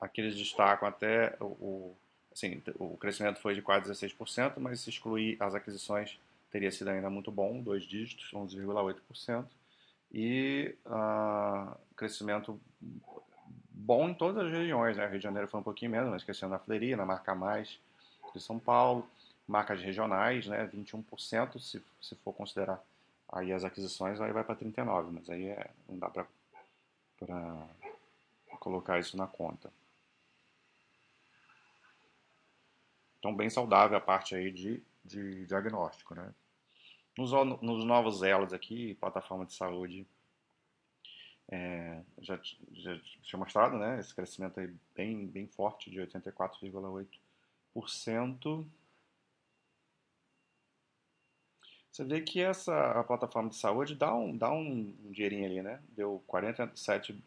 aqui 0.00 0.20
eles 0.20 0.36
destacam 0.36 0.88
até 0.88 1.36
o, 1.40 1.94
assim, 2.32 2.60
o 2.76 2.96
crescimento 2.96 3.40
foi 3.40 3.54
de 3.54 3.62
quase 3.62 3.90
16%, 3.90 4.58
mas 4.58 4.80
se 4.80 4.90
excluir 4.90 5.36
as 5.40 5.54
aquisições 5.54 6.18
teria 6.50 6.72
sido 6.72 6.88
ainda 6.88 7.10
muito 7.10 7.30
bom, 7.30 7.60
dois 7.60 7.84
dígitos, 7.84 8.30
11,8% 8.32 9.46
e 10.12 10.74
uh, 10.86 11.76
crescimento 11.96 12.60
bom 13.70 14.08
em 14.08 14.14
todas 14.14 14.46
as 14.46 14.52
regiões. 14.52 14.96
Né? 14.96 15.06
Rio 15.06 15.18
de 15.18 15.24
Janeiro 15.24 15.48
foi 15.48 15.60
um 15.60 15.62
pouquinho 15.62 15.90
menos, 15.90 16.10
mas 16.10 16.24
crescendo 16.24 16.50
na 16.50 16.58
Fleria, 16.58 16.96
na 16.96 17.06
Marca 17.06 17.34
Mais 17.34 17.78
de 18.34 18.40
São 18.40 18.58
Paulo, 18.58 19.08
marcas 19.46 19.80
regionais, 19.80 20.46
né? 20.46 20.66
21%, 20.66 21.58
se, 21.58 21.82
se 22.02 22.14
for 22.16 22.34
considerar 22.34 22.82
aí 23.30 23.52
as 23.52 23.64
aquisições, 23.64 24.20
aí 24.20 24.32
vai 24.32 24.44
para 24.44 24.56
39%, 24.56 25.10
mas 25.10 25.30
aí 25.30 25.48
é, 25.48 25.70
não 25.88 25.98
dá 25.98 26.10
para 26.10 26.26
colocar 28.60 28.98
isso 28.98 29.16
na 29.16 29.26
conta. 29.26 29.72
Então, 33.18 33.34
bem 33.34 33.50
saudável 33.50 33.96
a 33.96 34.00
parte 34.00 34.34
aí 34.34 34.50
de, 34.50 34.82
de 35.04 35.46
diagnóstico, 35.46 36.14
né? 36.14 36.32
Nos, 37.18 37.32
nos 37.60 37.84
novos 37.84 38.22
elos 38.22 38.52
aqui, 38.52 38.94
plataforma 38.94 39.44
de 39.44 39.52
saúde, 39.52 40.06
é, 41.50 42.00
já, 42.20 42.38
já 42.72 42.96
tinha 43.22 43.40
mostrado, 43.40 43.76
né? 43.76 43.98
Esse 43.98 44.14
crescimento 44.14 44.60
aí 44.60 44.72
bem, 44.94 45.26
bem 45.26 45.48
forte 45.48 45.90
de 45.90 45.98
84,8%. 45.98 48.64
Você 51.90 52.04
vê 52.04 52.20
que 52.20 52.40
essa 52.40 52.92
a 52.92 53.02
plataforma 53.02 53.50
de 53.50 53.56
saúde 53.56 53.96
dá 53.96 54.14
um, 54.14 54.36
dá 54.36 54.52
um, 54.52 54.94
dinheirinho 55.10 55.46
ali, 55.46 55.60
né? 55.60 55.82
Deu 55.96 56.22
47, 56.28 57.20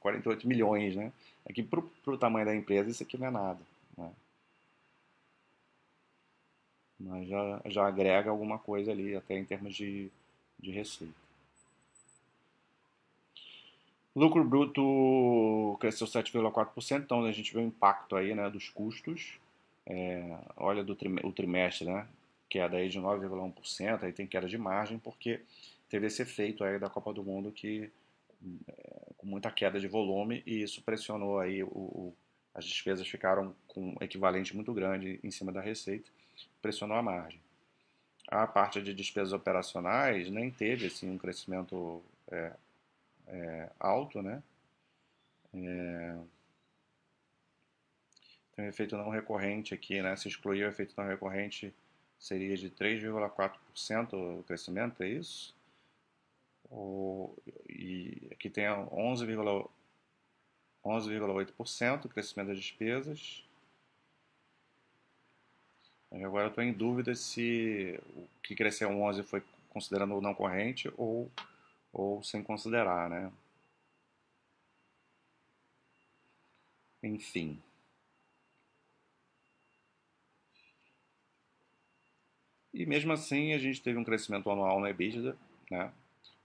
48 0.00 0.42
é, 0.42 0.48
milhões, 0.48 0.96
né? 0.96 1.12
Aqui 1.46 1.62
para 1.62 1.80
o 1.80 2.16
tamanho 2.16 2.46
da 2.46 2.56
empresa 2.56 2.88
isso 2.88 3.02
aqui 3.02 3.18
não 3.18 3.26
é 3.26 3.30
nada. 3.30 3.60
Né? 3.98 4.10
Mas 6.98 7.28
já, 7.28 7.60
já 7.66 7.86
agrega 7.86 8.30
alguma 8.30 8.58
coisa 8.58 8.92
ali, 8.92 9.14
até 9.16 9.36
em 9.36 9.44
termos 9.44 9.74
de, 9.74 10.10
de 10.58 10.70
receita. 10.70 11.24
Lucro 14.14 14.44
bruto 14.44 15.76
cresceu 15.80 16.06
7,4%, 16.06 17.02
então 17.02 17.24
a 17.24 17.32
gente 17.32 17.52
vê 17.52 17.58
o 17.58 17.66
impacto 17.66 18.14
aí 18.14 18.34
né, 18.34 18.48
dos 18.48 18.68
custos. 18.68 19.38
É, 19.86 20.38
olha 20.56 20.84
do 20.84 20.94
trimestre, 20.94 21.28
o 21.28 21.32
trimestre, 21.32 21.86
né, 21.86 22.06
queda 22.48 22.76
aí 22.76 22.88
de 22.88 22.98
9,1%, 22.98 24.02
aí 24.02 24.12
tem 24.12 24.26
queda 24.26 24.48
de 24.48 24.56
margem, 24.56 24.98
porque 24.98 25.40
teve 25.90 26.06
esse 26.06 26.22
efeito 26.22 26.64
aí 26.64 26.78
da 26.78 26.88
Copa 26.88 27.12
do 27.12 27.24
Mundo 27.24 27.50
que 27.50 27.90
é, 28.68 29.12
com 29.18 29.26
muita 29.26 29.50
queda 29.50 29.80
de 29.80 29.88
volume 29.88 30.42
e 30.46 30.62
isso 30.62 30.80
pressionou 30.82 31.38
aí 31.38 31.62
o, 31.62 31.68
o, 31.68 32.14
as 32.54 32.64
despesas 32.64 33.06
ficaram 33.06 33.54
com 33.66 33.90
um 33.90 33.96
equivalente 34.00 34.54
muito 34.54 34.72
grande 34.72 35.18
em 35.22 35.30
cima 35.30 35.52
da 35.52 35.60
receita 35.60 36.08
pressionou 36.62 36.96
a 36.96 37.02
margem. 37.02 37.40
A 38.28 38.46
parte 38.46 38.82
de 38.82 38.94
despesas 38.94 39.32
operacionais 39.32 40.30
nem 40.30 40.50
teve 40.50 40.86
assim, 40.86 41.10
um 41.10 41.18
crescimento 41.18 42.02
é, 42.30 42.52
é, 43.26 43.70
alto, 43.78 44.22
né? 44.22 44.42
É, 45.52 46.16
tem 48.54 48.64
um 48.64 48.68
efeito 48.68 48.96
não 48.96 49.10
recorrente 49.10 49.74
aqui, 49.74 50.00
né? 50.00 50.16
Se 50.16 50.28
excluir 50.28 50.64
o 50.64 50.68
efeito 50.68 50.94
não 50.96 51.06
recorrente, 51.06 51.74
seria 52.18 52.56
de 52.56 52.70
3,4% 52.70 54.40
o 54.40 54.42
crescimento, 54.44 55.02
é 55.02 55.08
isso? 55.08 55.54
O, 56.70 57.36
e 57.68 58.28
aqui 58.32 58.48
tem 58.48 58.64
11,8% 58.64 59.68
11, 60.84 62.08
crescimento 62.08 62.48
das 62.48 62.58
despesas. 62.58 63.44
Agora 66.22 66.44
eu 66.44 66.48
estou 66.48 66.62
em 66.62 66.72
dúvida 66.72 67.14
se 67.14 67.98
o 68.14 68.28
que 68.42 68.54
cresceu 68.54 68.88
11 68.88 69.22
foi 69.24 69.42
considerando 69.70 70.20
não 70.20 70.34
corrente 70.34 70.92
ou, 70.96 71.30
ou 71.92 72.22
sem 72.22 72.42
considerar, 72.42 73.10
né? 73.10 73.32
Enfim. 77.02 77.60
E 82.72 82.86
mesmo 82.86 83.12
assim 83.12 83.52
a 83.52 83.58
gente 83.58 83.82
teve 83.82 83.98
um 83.98 84.04
crescimento 84.04 84.50
anual 84.50 84.80
na 84.80 84.90
EBITDA, 84.90 85.36
né? 85.70 85.92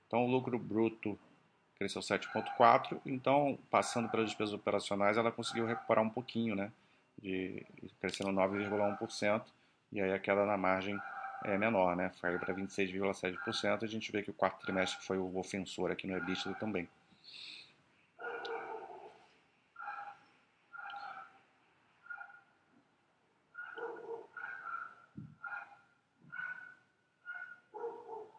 Então 0.08 0.26
o 0.26 0.30
lucro 0.30 0.58
bruto 0.58 1.18
cresceu 1.76 2.02
7,4%, 2.02 3.00
então 3.06 3.58
passando 3.70 4.10
pelas 4.10 4.28
despesas 4.28 4.54
operacionais 4.54 5.18
ela 5.18 5.32
conseguiu 5.32 5.66
recuperar 5.66 6.04
um 6.04 6.10
pouquinho, 6.10 6.56
né? 6.56 6.72
De, 7.22 7.66
crescendo 8.00 8.32
9,1%, 8.32 9.44
e 9.92 10.02
aí 10.02 10.14
a 10.14 10.20
queda 10.20 10.46
na 10.46 10.58
margem 10.58 11.00
é 11.44 11.58
menor, 11.58 11.96
né? 11.96 12.12
Foi 12.20 12.38
para 12.38 12.54
26,7%, 12.54 13.84
a 13.84 13.88
gente 13.88 14.12
vê 14.12 14.22
que 14.22 14.30
o 14.30 14.34
quarto 14.34 14.62
trimestre 14.62 15.06
foi 15.06 15.18
o 15.18 15.38
ofensor 15.38 15.92
aqui 15.92 16.06
no 16.06 16.18
EBITDA 16.18 16.54
também. 16.56 16.88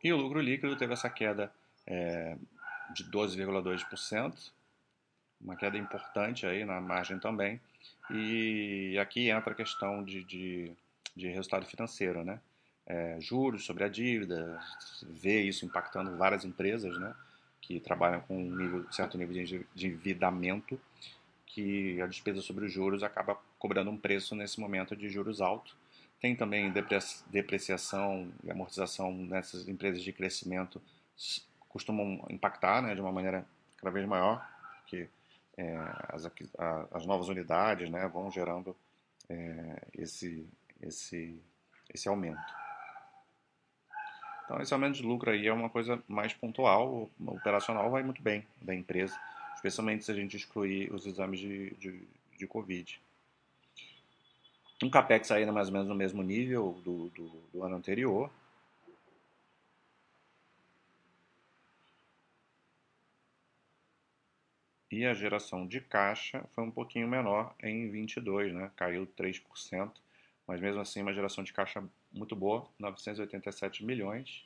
E 0.02 0.12
o 0.12 0.16
lucro 0.16 0.40
líquido 0.40 0.76
teve 0.76 0.94
essa 0.94 1.10
queda 1.10 1.52
é, 1.86 2.36
de 2.94 3.04
12,2%, 3.10 4.50
uma 5.40 5.56
queda 5.56 5.76
importante 5.76 6.46
aí 6.46 6.64
na 6.64 6.80
margem 6.80 7.18
também. 7.18 7.60
E 8.10 8.98
aqui 8.98 9.28
entra 9.28 9.52
a 9.52 9.56
questão 9.56 10.02
de, 10.02 10.24
de, 10.24 10.72
de 11.16 11.28
resultado 11.28 11.66
financeiro, 11.66 12.24
né? 12.24 12.40
É, 12.86 13.16
juros 13.20 13.64
sobre 13.64 13.84
a 13.84 13.88
dívida, 13.88 14.60
vê 15.02 15.42
isso 15.42 15.64
impactando 15.64 16.16
várias 16.16 16.44
empresas, 16.44 16.98
né? 16.98 17.14
Que 17.60 17.78
trabalham 17.78 18.20
com 18.22 18.36
um 18.36 18.56
nível, 18.56 18.92
certo 18.92 19.16
nível 19.18 19.44
de 19.44 19.86
endividamento, 19.86 20.80
que 21.46 22.00
a 22.00 22.06
despesa 22.06 22.40
sobre 22.40 22.66
os 22.66 22.72
juros 22.72 23.02
acaba 23.02 23.36
cobrando 23.58 23.90
um 23.90 23.96
preço 23.96 24.34
nesse 24.34 24.58
momento 24.60 24.96
de 24.96 25.08
juros 25.08 25.40
altos 25.40 25.76
tem 26.20 26.36
também 26.36 26.72
depreciação 27.30 28.30
e 28.44 28.50
amortização 28.50 29.10
nessas 29.12 29.66
empresas 29.66 30.02
de 30.02 30.12
crescimento 30.12 30.80
costumam 31.68 32.24
impactar 32.28 32.82
né, 32.82 32.94
de 32.94 33.00
uma 33.00 33.10
maneira 33.10 33.46
cada 33.78 33.90
vez 33.90 34.06
maior, 34.06 34.46
porque 34.80 35.08
é, 35.56 35.76
as, 36.08 36.26
a, 36.26 36.86
as, 36.92 37.06
novas 37.06 37.28
unidades 37.28 37.88
né, 37.88 38.06
vão 38.08 38.30
gerando 38.30 38.76
é, 39.30 39.80
esse, 39.96 40.46
esse, 40.82 41.40
esse 41.92 42.08
aumento. 42.08 42.40
Então, 44.44 44.60
esse 44.60 44.72
aumento 44.72 44.96
de 44.96 45.02
lucro 45.02 45.30
aí 45.30 45.46
é 45.46 45.52
uma 45.52 45.70
coisa 45.70 46.02
mais 46.08 46.32
pontual, 46.32 47.08
operacional 47.24 47.90
vai 47.90 48.02
muito 48.02 48.20
bem 48.20 48.44
da 48.60 48.74
empresa, 48.74 49.16
especialmente 49.54 50.04
se 50.04 50.10
a 50.10 50.14
gente 50.14 50.36
excluir 50.36 50.92
os 50.92 51.06
exames 51.06 51.38
de, 51.38 51.70
de, 51.74 52.08
de 52.36 52.46
Covid 52.46 53.00
um 54.82 54.90
capex 54.90 55.30
ainda 55.30 55.52
mais 55.52 55.68
ou 55.68 55.72
menos 55.72 55.88
no 55.88 55.94
mesmo 55.94 56.22
nível 56.22 56.80
do, 56.84 57.08
do, 57.10 57.28
do 57.52 57.62
ano 57.62 57.76
anterior. 57.76 58.30
E 64.90 65.06
a 65.06 65.14
geração 65.14 65.66
de 65.66 65.80
caixa 65.80 66.44
foi 66.52 66.64
um 66.64 66.70
pouquinho 66.70 67.06
menor 67.06 67.54
em 67.62 67.88
22, 67.90 68.52
né? 68.52 68.70
caiu 68.74 69.06
3%, 69.06 69.92
mas 70.50 70.60
mesmo 70.60 70.80
assim 70.80 71.00
uma 71.00 71.12
geração 71.12 71.44
de 71.44 71.52
caixa 71.52 71.80
muito 72.12 72.34
boa, 72.34 72.66
987 72.76 73.84
milhões. 73.84 74.44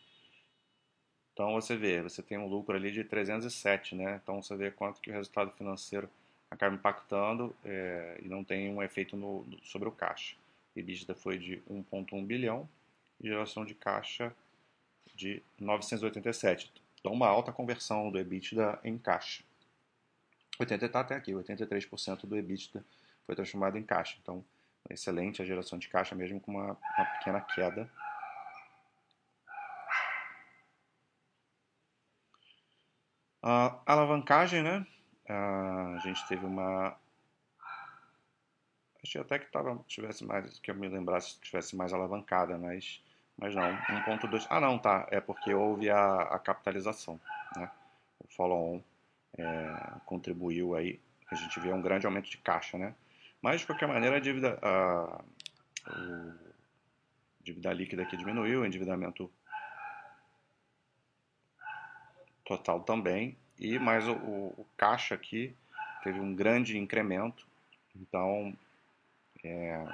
Então 1.33 1.55
você 1.55 1.79
vê, 1.79 2.03
você 2.03 2.23
tem 2.23 2.37
um 2.37 2.47
lucro 2.47 2.77
ali 2.77 2.93
de 2.93 3.03
307, 3.05 3.95
né? 3.95 4.21
Então 4.23 4.43
você 4.43 4.55
vê 4.55 4.71
quanto 4.71 5.01
que 5.01 5.09
o 5.09 5.15
resultado 5.15 5.51
financeiro 5.53 6.11
acaba 6.51 6.75
impactando 6.75 7.57
é, 7.65 8.21
e 8.23 8.29
não 8.29 8.45
tem 8.45 8.71
um 8.71 8.83
efeito 8.83 9.17
no, 9.17 9.47
sobre 9.63 9.89
o 9.89 9.93
caixa. 9.93 10.37
EBITDA 10.77 11.15
foi 11.15 11.39
de 11.39 11.63
1,1 11.71 12.27
bilhão 12.27 12.69
e 13.19 13.29
geração 13.29 13.65
de 13.65 13.75
caixa 13.75 14.31
de 15.15 15.43
987. 15.59 16.71
Então, 17.01 17.15
uma 17.15 17.29
alta 17.29 17.51
conversão 17.51 18.11
do 18.11 18.19
EBITDA 18.19 18.79
em 18.85 18.99
caixa. 18.99 19.43
80 20.61 20.85
está 20.85 21.01
até 21.01 21.15
aqui, 21.15 21.33
83% 21.33 22.27
do 22.27 22.37
EBITDA 22.37 22.85
foi 23.25 23.35
transformado 23.35 23.79
em 23.79 23.83
caixa. 23.83 24.19
Então, 24.23 24.45
excelente 24.91 25.43
a 25.43 25.45
geração 25.45 25.79
de 25.79 25.89
caixa, 25.89 26.15
mesmo 26.15 26.41
com 26.41 26.53
uma, 26.53 26.77
uma 26.97 27.05
pequena 27.19 27.41
queda. 27.41 27.91
A 33.43 33.79
alavancagem, 33.87 34.63
né? 34.63 34.87
a 35.29 35.99
gente 36.03 36.27
teve 36.29 36.45
uma. 36.45 36.97
Achei 39.03 39.21
até 39.21 39.39
que 39.39 39.51
tava, 39.51 39.79
tivesse 39.87 40.25
mais, 40.25 40.59
que 40.59 40.71
eu 40.71 40.75
me 40.75 40.89
lembrasse 40.89 41.35
que 41.35 41.43
tivesse 41.43 41.77
mais 41.77 41.93
alavancada, 41.93 42.57
mas, 42.57 43.03
mas 43.37 43.55
não. 43.55 43.77
1.2. 43.77 44.47
Ah, 44.49 44.61
não, 44.61 44.79
tá. 44.79 45.07
É 45.11 45.21
porque 45.21 45.53
houve 45.53 45.91
a, 45.91 46.23
a 46.23 46.39
capitalização, 46.39 47.21
né? 47.57 47.71
O 48.21 48.29
follow-on 48.29 48.83
é, 49.37 49.93
contribuiu 50.07 50.75
aí. 50.75 51.01
A 51.31 51.35
gente 51.35 51.61
vê 51.61 51.73
um 51.73 51.83
grande 51.83 52.07
aumento 52.07 52.31
de 52.31 52.39
caixa, 52.39 52.79
né? 52.79 52.95
Mas, 53.45 53.61
de 53.61 53.67
qualquer 53.67 53.87
maneira, 53.87 54.17
a 54.17 54.21
dívida, 54.21 54.59
a, 54.63 55.23
a 55.85 56.35
dívida 57.43 57.75
líquida 57.75 58.03
aqui 58.03 58.17
diminuiu, 58.17 58.63
o 58.63 58.65
endividamento 58.65 59.31
total 62.43 62.83
também 62.85 63.37
e 63.61 63.79
mais 63.79 64.09
o, 64.09 64.15
o, 64.15 64.67
caixa 64.79 65.15
aqui 65.15 65.55
teve 66.03 66.19
um 66.19 66.35
grande 66.35 66.79
incremento, 66.79 67.47
então 67.95 68.57
é, 69.45 69.89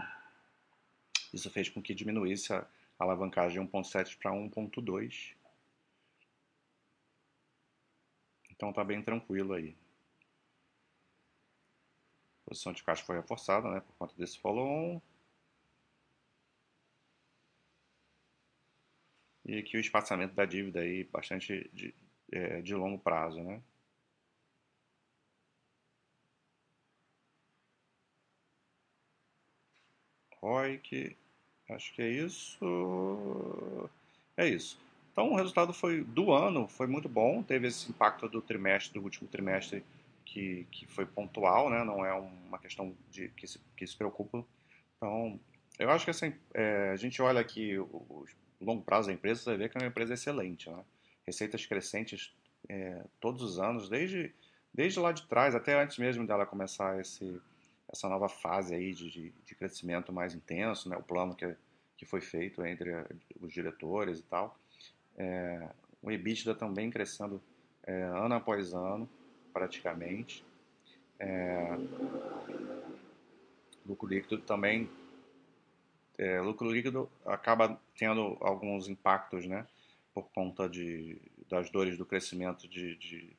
isso 1.35 1.51
fez 1.51 1.69
com 1.69 1.83
que 1.83 1.93
diminuísse 1.93 2.53
a 2.53 2.65
alavancagem 3.01 3.61
de 3.61 3.69
1.7 3.69 4.17
para 4.17 4.31
1.2. 4.31 5.35
Então 8.53 8.73
tá 8.73 8.85
bem 8.85 9.03
tranquilo 9.03 9.55
aí. 9.55 9.75
Posição 12.51 12.73
de 12.73 12.83
caixa 12.83 13.05
foi 13.05 13.15
reforçada 13.15 13.71
né, 13.71 13.81
por 13.81 13.95
conta 13.97 14.13
desse 14.17 14.37
follow-on. 14.41 15.01
E 19.45 19.57
aqui 19.57 19.77
o 19.77 19.81
espaçamento 19.81 20.35
da 20.35 20.45
dívida 20.45 20.81
aí 20.81 21.05
bastante 21.05 21.71
de, 21.73 21.95
é, 22.33 22.61
de 22.61 22.75
longo 22.75 22.99
prazo, 22.99 23.41
né? 23.41 23.63
ROIC, 30.43 31.17
acho 31.69 31.95
que 31.95 32.03
é 32.03 32.09
isso. 32.11 32.59
É 34.37 34.49
isso. 34.49 34.77
Então 35.13 35.31
o 35.31 35.37
resultado 35.37 35.73
foi 35.73 36.03
do 36.03 36.33
ano 36.33 36.67
foi 36.67 36.89
muito 36.89 37.09
bom, 37.09 37.45
teve 37.45 37.69
esse 37.69 37.89
impacto 37.89 38.29
do 38.29 38.43
trimestre, 38.43 38.99
do 38.99 39.05
último 39.05 39.29
trimestre 39.29 39.85
que, 40.31 40.65
que 40.71 40.87
foi 40.87 41.05
pontual, 41.05 41.69
né? 41.69 41.83
Não 41.83 42.07
é 42.07 42.15
uma 42.15 42.59
questão 42.59 42.97
de 43.11 43.29
que 43.31 43.47
se, 43.47 43.61
que 43.77 43.85
se 43.87 43.97
preocupa. 43.97 44.45
Então 44.97 45.39
eu 45.79 45.91
acho 45.91 46.05
que 46.05 46.11
assim, 46.11 46.33
é, 46.55 46.91
a 46.91 46.97
gente 46.97 47.21
olha 47.21 47.41
aqui 47.41 47.77
o, 47.79 47.85
o 47.85 48.27
longo 48.61 48.83
prazo 48.83 49.09
da 49.09 49.15
empresa, 49.15 49.43
você 49.43 49.57
ver 49.57 49.69
que 49.69 49.77
é 49.77 49.81
uma 49.81 49.89
empresa 49.89 50.15
excelente, 50.15 50.71
né? 50.71 50.85
receitas 51.27 51.67
crescentes 51.67 52.33
é, 52.69 53.03
todos 53.21 53.43
os 53.43 53.59
anos, 53.59 53.89
desde, 53.89 54.33
desde 54.73 55.01
lá 55.01 55.11
de 55.11 55.27
trás, 55.27 55.55
até 55.55 55.81
antes 55.81 55.99
mesmo 55.99 56.27
dela 56.27 56.47
começar 56.47 57.01
esse, 57.01 57.41
essa 57.89 58.09
nova 58.09 58.29
fase 58.29 58.75
aí 58.75 58.93
de, 58.93 59.11
de, 59.11 59.33
de 59.45 59.55
crescimento 59.57 60.13
mais 60.13 60.35
intenso, 60.35 60.89
né, 60.89 60.97
o 60.97 61.03
plano 61.03 61.35
que, 61.35 61.57
que 61.97 62.07
foi 62.07 62.21
feito 62.21 62.65
entre 62.65 62.91
os 63.41 63.53
diretores 63.53 64.21
e 64.21 64.23
tal. 64.23 64.57
É, 65.17 65.69
o 66.03 66.11
EBITDA 66.11 66.55
também 66.55 66.89
crescendo 66.89 67.43
é, 67.85 68.03
ano 68.03 68.35
após 68.35 68.73
ano, 68.73 69.09
praticamente. 69.53 70.45
É, 71.19 71.77
lucro 73.87 74.09
líquido 74.09 74.39
também 74.39 74.89
é, 76.17 76.41
lucro 76.41 76.71
líquido 76.71 77.11
acaba 77.27 77.81
tendo 77.97 78.37
alguns 78.41 78.89
impactos, 78.89 79.47
né? 79.47 79.67
por 80.15 80.25
conta 80.35 80.69
de, 80.69 81.17
das 81.49 81.71
dores 81.71 81.97
do 81.97 82.05
crescimento 82.05 82.69
de, 82.69 82.97
de, 82.97 83.31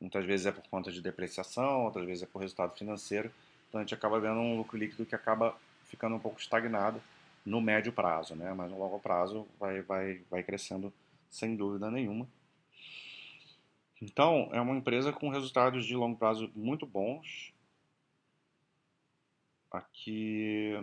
muitas 0.00 0.24
vezes 0.24 0.46
é 0.46 0.52
por 0.52 0.66
conta 0.68 0.90
de 0.90 1.00
depreciação, 1.00 1.84
outras 1.84 2.06
vezes 2.06 2.22
é 2.22 2.26
por 2.26 2.40
resultado 2.40 2.76
financeiro. 2.76 3.30
Então 3.68 3.80
a 3.80 3.84
gente 3.84 3.94
acaba 3.94 4.18
vendo 4.18 4.40
um 4.40 4.56
lucro 4.56 4.76
líquido 4.76 5.06
que 5.06 5.14
acaba 5.14 5.56
ficando 5.84 6.16
um 6.16 6.18
pouco 6.18 6.40
estagnado 6.40 7.00
no 7.44 7.60
médio 7.60 7.92
prazo, 7.92 8.34
né? 8.34 8.52
Mas 8.52 8.70
no 8.70 8.78
longo 8.78 8.98
prazo 8.98 9.46
vai, 9.58 9.82
vai, 9.82 10.20
vai 10.30 10.42
crescendo 10.42 10.92
sem 11.30 11.54
dúvida 11.54 11.90
nenhuma. 11.90 12.26
Então 14.00 14.48
é 14.52 14.60
uma 14.60 14.76
empresa 14.76 15.12
com 15.12 15.28
resultados 15.28 15.84
de 15.84 15.94
longo 15.94 16.18
prazo 16.18 16.50
muito 16.54 16.86
bons. 16.86 17.52
Aqui 19.70 20.74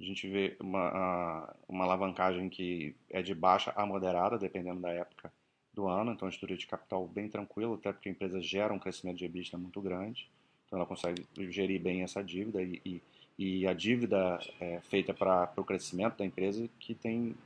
a 0.00 0.02
gente 0.02 0.26
vê 0.28 0.56
uma, 0.60 1.54
uma 1.68 1.84
alavancagem 1.84 2.48
que 2.48 2.96
é 3.10 3.20
de 3.22 3.34
baixa 3.34 3.72
a 3.76 3.84
moderada, 3.84 4.38
dependendo 4.38 4.80
da 4.80 4.90
época 4.90 5.30
do 5.74 5.86
ano. 5.86 6.12
Então, 6.12 6.28
estrutura 6.28 6.58
de 6.58 6.66
capital 6.66 7.06
bem 7.06 7.28
tranquilo, 7.28 7.74
até 7.74 7.92
porque 7.92 8.08
a 8.08 8.12
empresa 8.12 8.40
gera 8.40 8.72
um 8.72 8.78
crescimento 8.78 9.18
de 9.18 9.26
EBITDA 9.26 9.58
muito 9.58 9.80
grande. 9.80 10.28
então 10.66 10.78
ela 10.78 10.86
consegue 10.86 11.26
gerir 11.50 11.80
bem 11.80 12.02
essa 12.02 12.24
dívida 12.24 12.62
e, 12.62 12.80
e, 12.84 13.02
e 13.38 13.66
a 13.66 13.74
dívida 13.74 14.38
é, 14.58 14.80
feita 14.80 15.12
para 15.12 15.52
o 15.56 15.64
crescimento 15.64 16.16
da 16.16 16.24
empresa 16.24 16.68
que 16.78 16.94
tem 16.94 17.36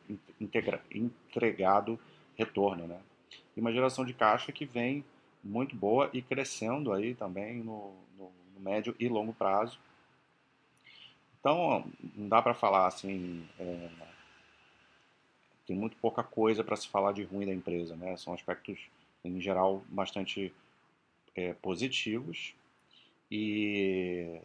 integra, 0.41 0.81
entregado 0.93 1.99
retorno, 2.37 2.87
né? 2.87 3.01
E 3.57 3.61
uma 3.61 3.73
geração 3.73 4.05
de 4.05 4.13
caixa 4.13 4.53
que 4.53 4.65
vem 4.65 5.05
muito 5.43 5.77
boa 5.77 6.11
e 6.13 6.23
crescendo 6.23 6.93
aí 6.93 7.15
também 7.15 7.59
no, 7.59 7.95
no, 8.19 8.33
no 8.55 8.61
médio 8.61 8.95
e 8.99 9.09
longo 9.09 9.33
prazo. 9.33 9.79
Então, 11.39 11.87
não 12.17 12.29
dá 12.29 12.41
para 12.41 12.55
falar 12.55 12.87
assim, 12.87 13.47
é, 13.59 13.91
tem 15.67 15.77
muito 15.77 15.97
pouca 15.99 16.23
coisa 16.23 16.65
para 16.65 16.77
se 16.77 16.89
falar 16.89 17.13
de 17.13 17.23
ruim 17.23 17.47
da 17.47 17.53
empresa, 17.53 17.95
né? 17.97 18.17
São 18.17 18.33
aspectos, 18.33 18.79
em 19.23 19.41
geral, 19.41 19.85
bastante 19.89 20.53
é, 21.35 21.53
positivos 21.55 22.55
e 23.31 24.41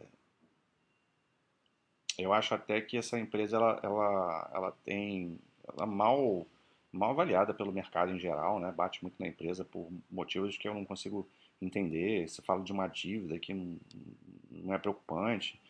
eu 2.18 2.32
acho 2.32 2.54
até 2.54 2.80
que 2.80 2.96
essa 2.96 3.18
empresa 3.18 3.56
ela, 3.56 3.80
ela, 3.82 4.50
ela 4.52 4.72
tem 4.84 5.38
ela 5.68 5.86
mal 5.86 6.46
mal 6.92 7.10
avaliada 7.10 7.54
pelo 7.54 7.72
mercado 7.72 8.12
em 8.12 8.18
geral, 8.18 8.58
né? 8.58 8.72
Bate 8.72 9.02
muito 9.02 9.16
na 9.18 9.28
empresa 9.28 9.64
por 9.64 9.88
motivos 10.10 10.56
que 10.56 10.68
eu 10.68 10.74
não 10.74 10.84
consigo 10.84 11.28
entender. 11.60 12.28
Você 12.28 12.42
fala 12.42 12.62
de 12.62 12.72
uma 12.72 12.86
dívida 12.88 13.38
que 13.38 13.54
não, 13.54 14.74
é 14.74 14.78
preocupante 14.78 15.60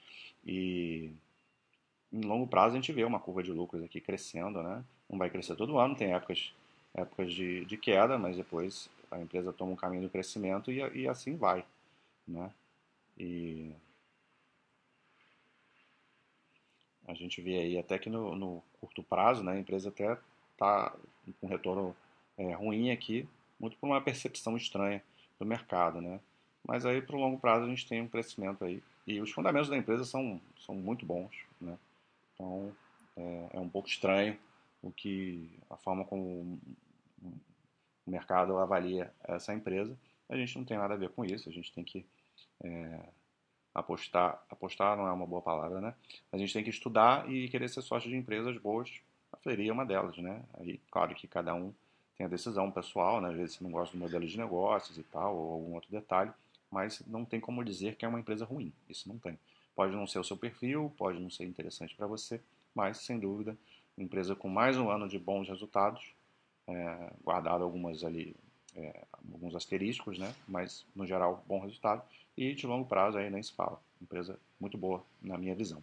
e 0.44 1.10
em 2.12 2.22
longo 2.22 2.46
prazo 2.46 2.74
a 2.74 2.80
gente 2.80 2.92
vê 2.92 3.04
uma 3.04 3.20
curva 3.20 3.42
de 3.42 3.52
lucros 3.52 3.82
aqui 3.84 4.00
crescendo, 4.00 4.62
né? 4.62 4.84
Não 5.08 5.18
vai 5.18 5.30
crescer 5.30 5.56
todo 5.56 5.78
ano, 5.78 5.96
tem 5.96 6.12
épocas 6.12 6.52
épocas 6.94 7.32
de, 7.32 7.64
de 7.66 7.76
queda, 7.76 8.18
mas 8.18 8.36
depois 8.36 8.90
a 9.10 9.20
empresa 9.20 9.52
toma 9.52 9.72
um 9.72 9.76
caminho 9.76 10.02
do 10.02 10.10
crescimento 10.10 10.72
e, 10.72 10.78
e 11.02 11.08
assim 11.08 11.36
vai, 11.36 11.64
né? 12.26 12.52
E 13.18 13.72
a 17.06 17.14
gente 17.14 17.40
vê 17.40 17.58
aí 17.58 17.78
até 17.78 17.98
que 17.98 18.08
no, 18.08 18.34
no 18.34 18.62
curto 18.80 19.02
prazo, 19.02 19.42
né, 19.42 19.52
a 19.52 19.58
empresa 19.58 19.88
até 19.88 20.16
está 20.60 20.94
com 21.40 21.46
um 21.46 21.50
retorno 21.50 21.96
é, 22.36 22.52
ruim 22.52 22.90
aqui, 22.90 23.26
muito 23.58 23.78
por 23.78 23.86
uma 23.86 24.00
percepção 24.00 24.56
estranha 24.56 25.02
do 25.38 25.46
mercado, 25.46 26.00
né? 26.00 26.20
Mas 26.66 26.84
aí 26.84 27.00
para 27.00 27.16
o 27.16 27.20
longo 27.20 27.38
prazo 27.38 27.64
a 27.64 27.68
gente 27.68 27.88
tem 27.88 28.02
um 28.02 28.08
crescimento 28.08 28.62
aí 28.64 28.82
e 29.06 29.20
os 29.20 29.30
fundamentos 29.30 29.70
da 29.70 29.76
empresa 29.76 30.04
são, 30.04 30.40
são 30.64 30.74
muito 30.74 31.06
bons, 31.06 31.34
né? 31.60 31.78
Então 32.34 32.72
é, 33.16 33.50
é 33.54 33.60
um 33.60 33.68
pouco 33.68 33.88
estranho 33.88 34.36
o 34.82 34.92
que 34.92 35.50
a 35.70 35.76
forma 35.76 36.04
como 36.04 36.60
o 37.22 38.10
mercado 38.10 38.58
avalia 38.58 39.12
essa 39.24 39.54
empresa. 39.54 39.96
A 40.28 40.36
gente 40.36 40.56
não 40.56 40.64
tem 40.64 40.76
nada 40.76 40.94
a 40.94 40.96
ver 40.96 41.10
com 41.10 41.24
isso, 41.24 41.48
a 41.48 41.52
gente 41.52 41.72
tem 41.72 41.82
que 41.82 42.04
é, 42.62 43.00
apostar, 43.74 44.42
apostar 44.50 44.96
não 44.96 45.06
é 45.06 45.12
uma 45.12 45.26
boa 45.26 45.42
palavra, 45.42 45.80
né? 45.80 45.94
A 46.30 46.36
gente 46.36 46.52
tem 46.52 46.62
que 46.62 46.70
estudar 46.70 47.30
e 47.30 47.48
querer 47.48 47.68
ser 47.68 47.82
sócio 47.82 48.10
de 48.10 48.16
empresas 48.16 48.56
boas. 48.58 49.00
A 49.32 49.36
Fleury 49.36 49.68
é 49.68 49.72
uma 49.72 49.86
delas, 49.86 50.16
né? 50.18 50.42
Aí, 50.54 50.80
claro 50.90 51.14
que 51.14 51.26
cada 51.26 51.54
um 51.54 51.72
tem 52.16 52.26
a 52.26 52.30
decisão 52.30 52.70
pessoal, 52.70 53.20
né? 53.20 53.30
Às 53.30 53.36
vezes 53.36 53.56
você 53.56 53.64
não 53.64 53.70
gosta 53.70 53.96
do 53.96 54.00
modelo 54.00 54.26
de 54.26 54.36
negócios 54.36 54.98
e 54.98 55.02
tal, 55.02 55.34
ou 55.36 55.52
algum 55.52 55.74
outro 55.74 55.90
detalhe, 55.90 56.32
mas 56.70 57.02
não 57.06 57.24
tem 57.24 57.40
como 57.40 57.64
dizer 57.64 57.96
que 57.96 58.04
é 58.04 58.08
uma 58.08 58.20
empresa 58.20 58.44
ruim. 58.44 58.72
Isso 58.88 59.08
não 59.08 59.18
tem. 59.18 59.38
Pode 59.74 59.94
não 59.94 60.06
ser 60.06 60.18
o 60.18 60.24
seu 60.24 60.36
perfil, 60.36 60.92
pode 60.98 61.18
não 61.18 61.30
ser 61.30 61.44
interessante 61.44 61.94
para 61.94 62.06
você, 62.06 62.40
mas 62.74 62.98
sem 62.98 63.18
dúvida, 63.18 63.56
empresa 63.96 64.34
com 64.34 64.48
mais 64.48 64.76
um 64.76 64.90
ano 64.90 65.08
de 65.08 65.18
bons 65.18 65.48
resultados, 65.48 66.12
é, 66.66 67.12
guardado 67.24 67.64
algumas 67.64 68.04
ali, 68.04 68.36
é, 68.76 69.04
alguns 69.32 69.54
asteriscos, 69.54 70.18
né? 70.18 70.34
Mas 70.46 70.84
no 70.94 71.06
geral, 71.06 71.42
bom 71.46 71.60
resultado 71.60 72.02
e 72.36 72.54
de 72.54 72.66
longo 72.66 72.86
prazo 72.86 73.18
aí 73.18 73.30
nem 73.30 73.42
se 73.42 73.52
fala. 73.52 73.80
Empresa 74.00 74.38
muito 74.60 74.76
boa, 74.76 75.02
na 75.22 75.36
minha 75.36 75.54
visão. 75.54 75.82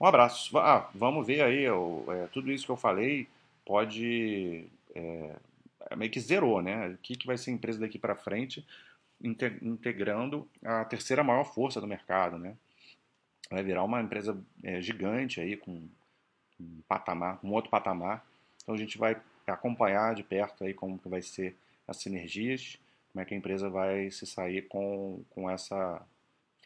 Um 0.00 0.06
abraço. 0.06 0.56
Ah, 0.58 0.90
vamos 0.94 1.26
ver 1.26 1.42
aí, 1.42 1.62
eu, 1.62 2.04
é, 2.08 2.26
tudo 2.28 2.50
isso 2.50 2.66
que 2.66 2.72
eu 2.72 2.76
falei 2.76 3.28
pode. 3.64 4.66
É, 4.94 5.36
é 5.90 5.96
meio 5.96 6.10
que 6.10 6.20
zerou, 6.20 6.62
né? 6.62 6.88
O 6.88 6.98
que, 6.98 7.16
que 7.16 7.26
vai 7.26 7.36
ser 7.36 7.50
a 7.50 7.54
empresa 7.54 7.80
daqui 7.80 7.98
para 7.98 8.14
frente, 8.14 8.66
integrando 9.20 10.48
a 10.64 10.84
terceira 10.84 11.22
maior 11.22 11.44
força 11.44 11.80
do 11.80 11.86
mercado, 11.86 12.38
né? 12.38 12.56
Vai 13.50 13.62
virar 13.62 13.84
uma 13.84 14.00
empresa 14.00 14.36
é, 14.62 14.80
gigante 14.80 15.40
aí, 15.40 15.56
com 15.56 15.88
um 16.60 16.80
patamar, 16.88 17.38
um 17.42 17.52
outro 17.52 17.70
patamar. 17.70 18.24
Então 18.62 18.74
a 18.74 18.78
gente 18.78 18.96
vai 18.98 19.20
acompanhar 19.46 20.14
de 20.14 20.22
perto 20.22 20.64
aí 20.64 20.72
como 20.72 20.98
que 20.98 21.08
vai 21.08 21.20
ser 21.20 21.56
as 21.86 21.98
sinergias 21.98 22.78
como 23.14 23.22
é 23.22 23.24
que 23.24 23.32
a 23.32 23.36
empresa 23.36 23.70
vai 23.70 24.10
se 24.10 24.26
sair 24.26 24.62
com, 24.62 25.22
com 25.30 25.48
essa. 25.48 26.02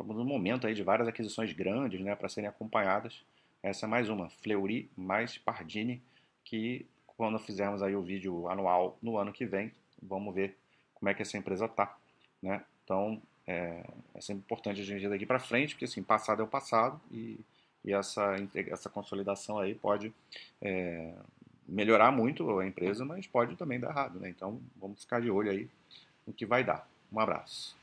Estamos 0.01 0.15
num 0.15 0.25
momento 0.25 0.65
aí 0.65 0.75
de 0.75 0.85
várias 0.85 1.09
aquisições 1.09 1.53
grandes 1.53 2.01
né, 2.01 2.15
para 2.15 2.29
serem 2.29 2.49
acompanhadas. 2.49 3.21
Essa 3.61 3.85
é 3.85 3.89
mais 3.89 4.09
uma, 4.09 4.31
Fleury 4.31 4.89
mais 4.97 5.37
Pardini, 5.37 6.01
que 6.45 6.87
quando 7.05 7.37
fizermos 7.41 7.83
aí 7.83 7.97
o 7.97 8.01
vídeo 8.01 8.47
anual 8.49 8.97
no 9.03 9.19
ano 9.19 9.33
que 9.33 9.45
vem, 9.45 9.73
vamos 10.01 10.33
ver 10.33 10.57
como 10.95 11.09
é 11.09 11.15
que 11.15 11.23
essa 11.23 11.37
empresa 11.37 11.65
está. 11.65 11.99
Né? 12.41 12.65
Então, 12.85 13.21
é, 13.45 13.83
é, 14.15 14.21
sempre 14.21 14.45
importante 14.45 14.81
a 14.81 14.85
gente 14.85 15.05
ir 15.05 15.09
daqui 15.09 15.27
para 15.27 15.41
frente, 15.41 15.75
porque 15.75 15.87
assim, 15.87 16.01
passado 16.01 16.43
é 16.43 16.45
o 16.45 16.49
passado 16.49 17.01
e, 17.11 17.41
e 17.85 17.93
essa, 17.93 18.37
essa 18.69 18.89
consolidação 18.89 19.59
aí 19.59 19.75
pode 19.75 20.15
é, 20.63 21.13
melhorar 21.67 22.13
muito 22.13 22.61
a 22.61 22.65
empresa, 22.65 23.05
mas 23.05 23.27
pode 23.27 23.57
também 23.57 23.81
dar 23.81 23.91
errado. 23.91 24.21
Né? 24.21 24.29
Então, 24.29 24.61
vamos 24.77 25.03
ficar 25.03 25.21
de 25.21 25.29
olho 25.29 25.51
aí 25.51 25.69
o 26.25 26.33
que 26.33 26.47
vai 26.47 26.63
dar. 26.63 26.89
Um 27.13 27.19
abraço. 27.19 27.78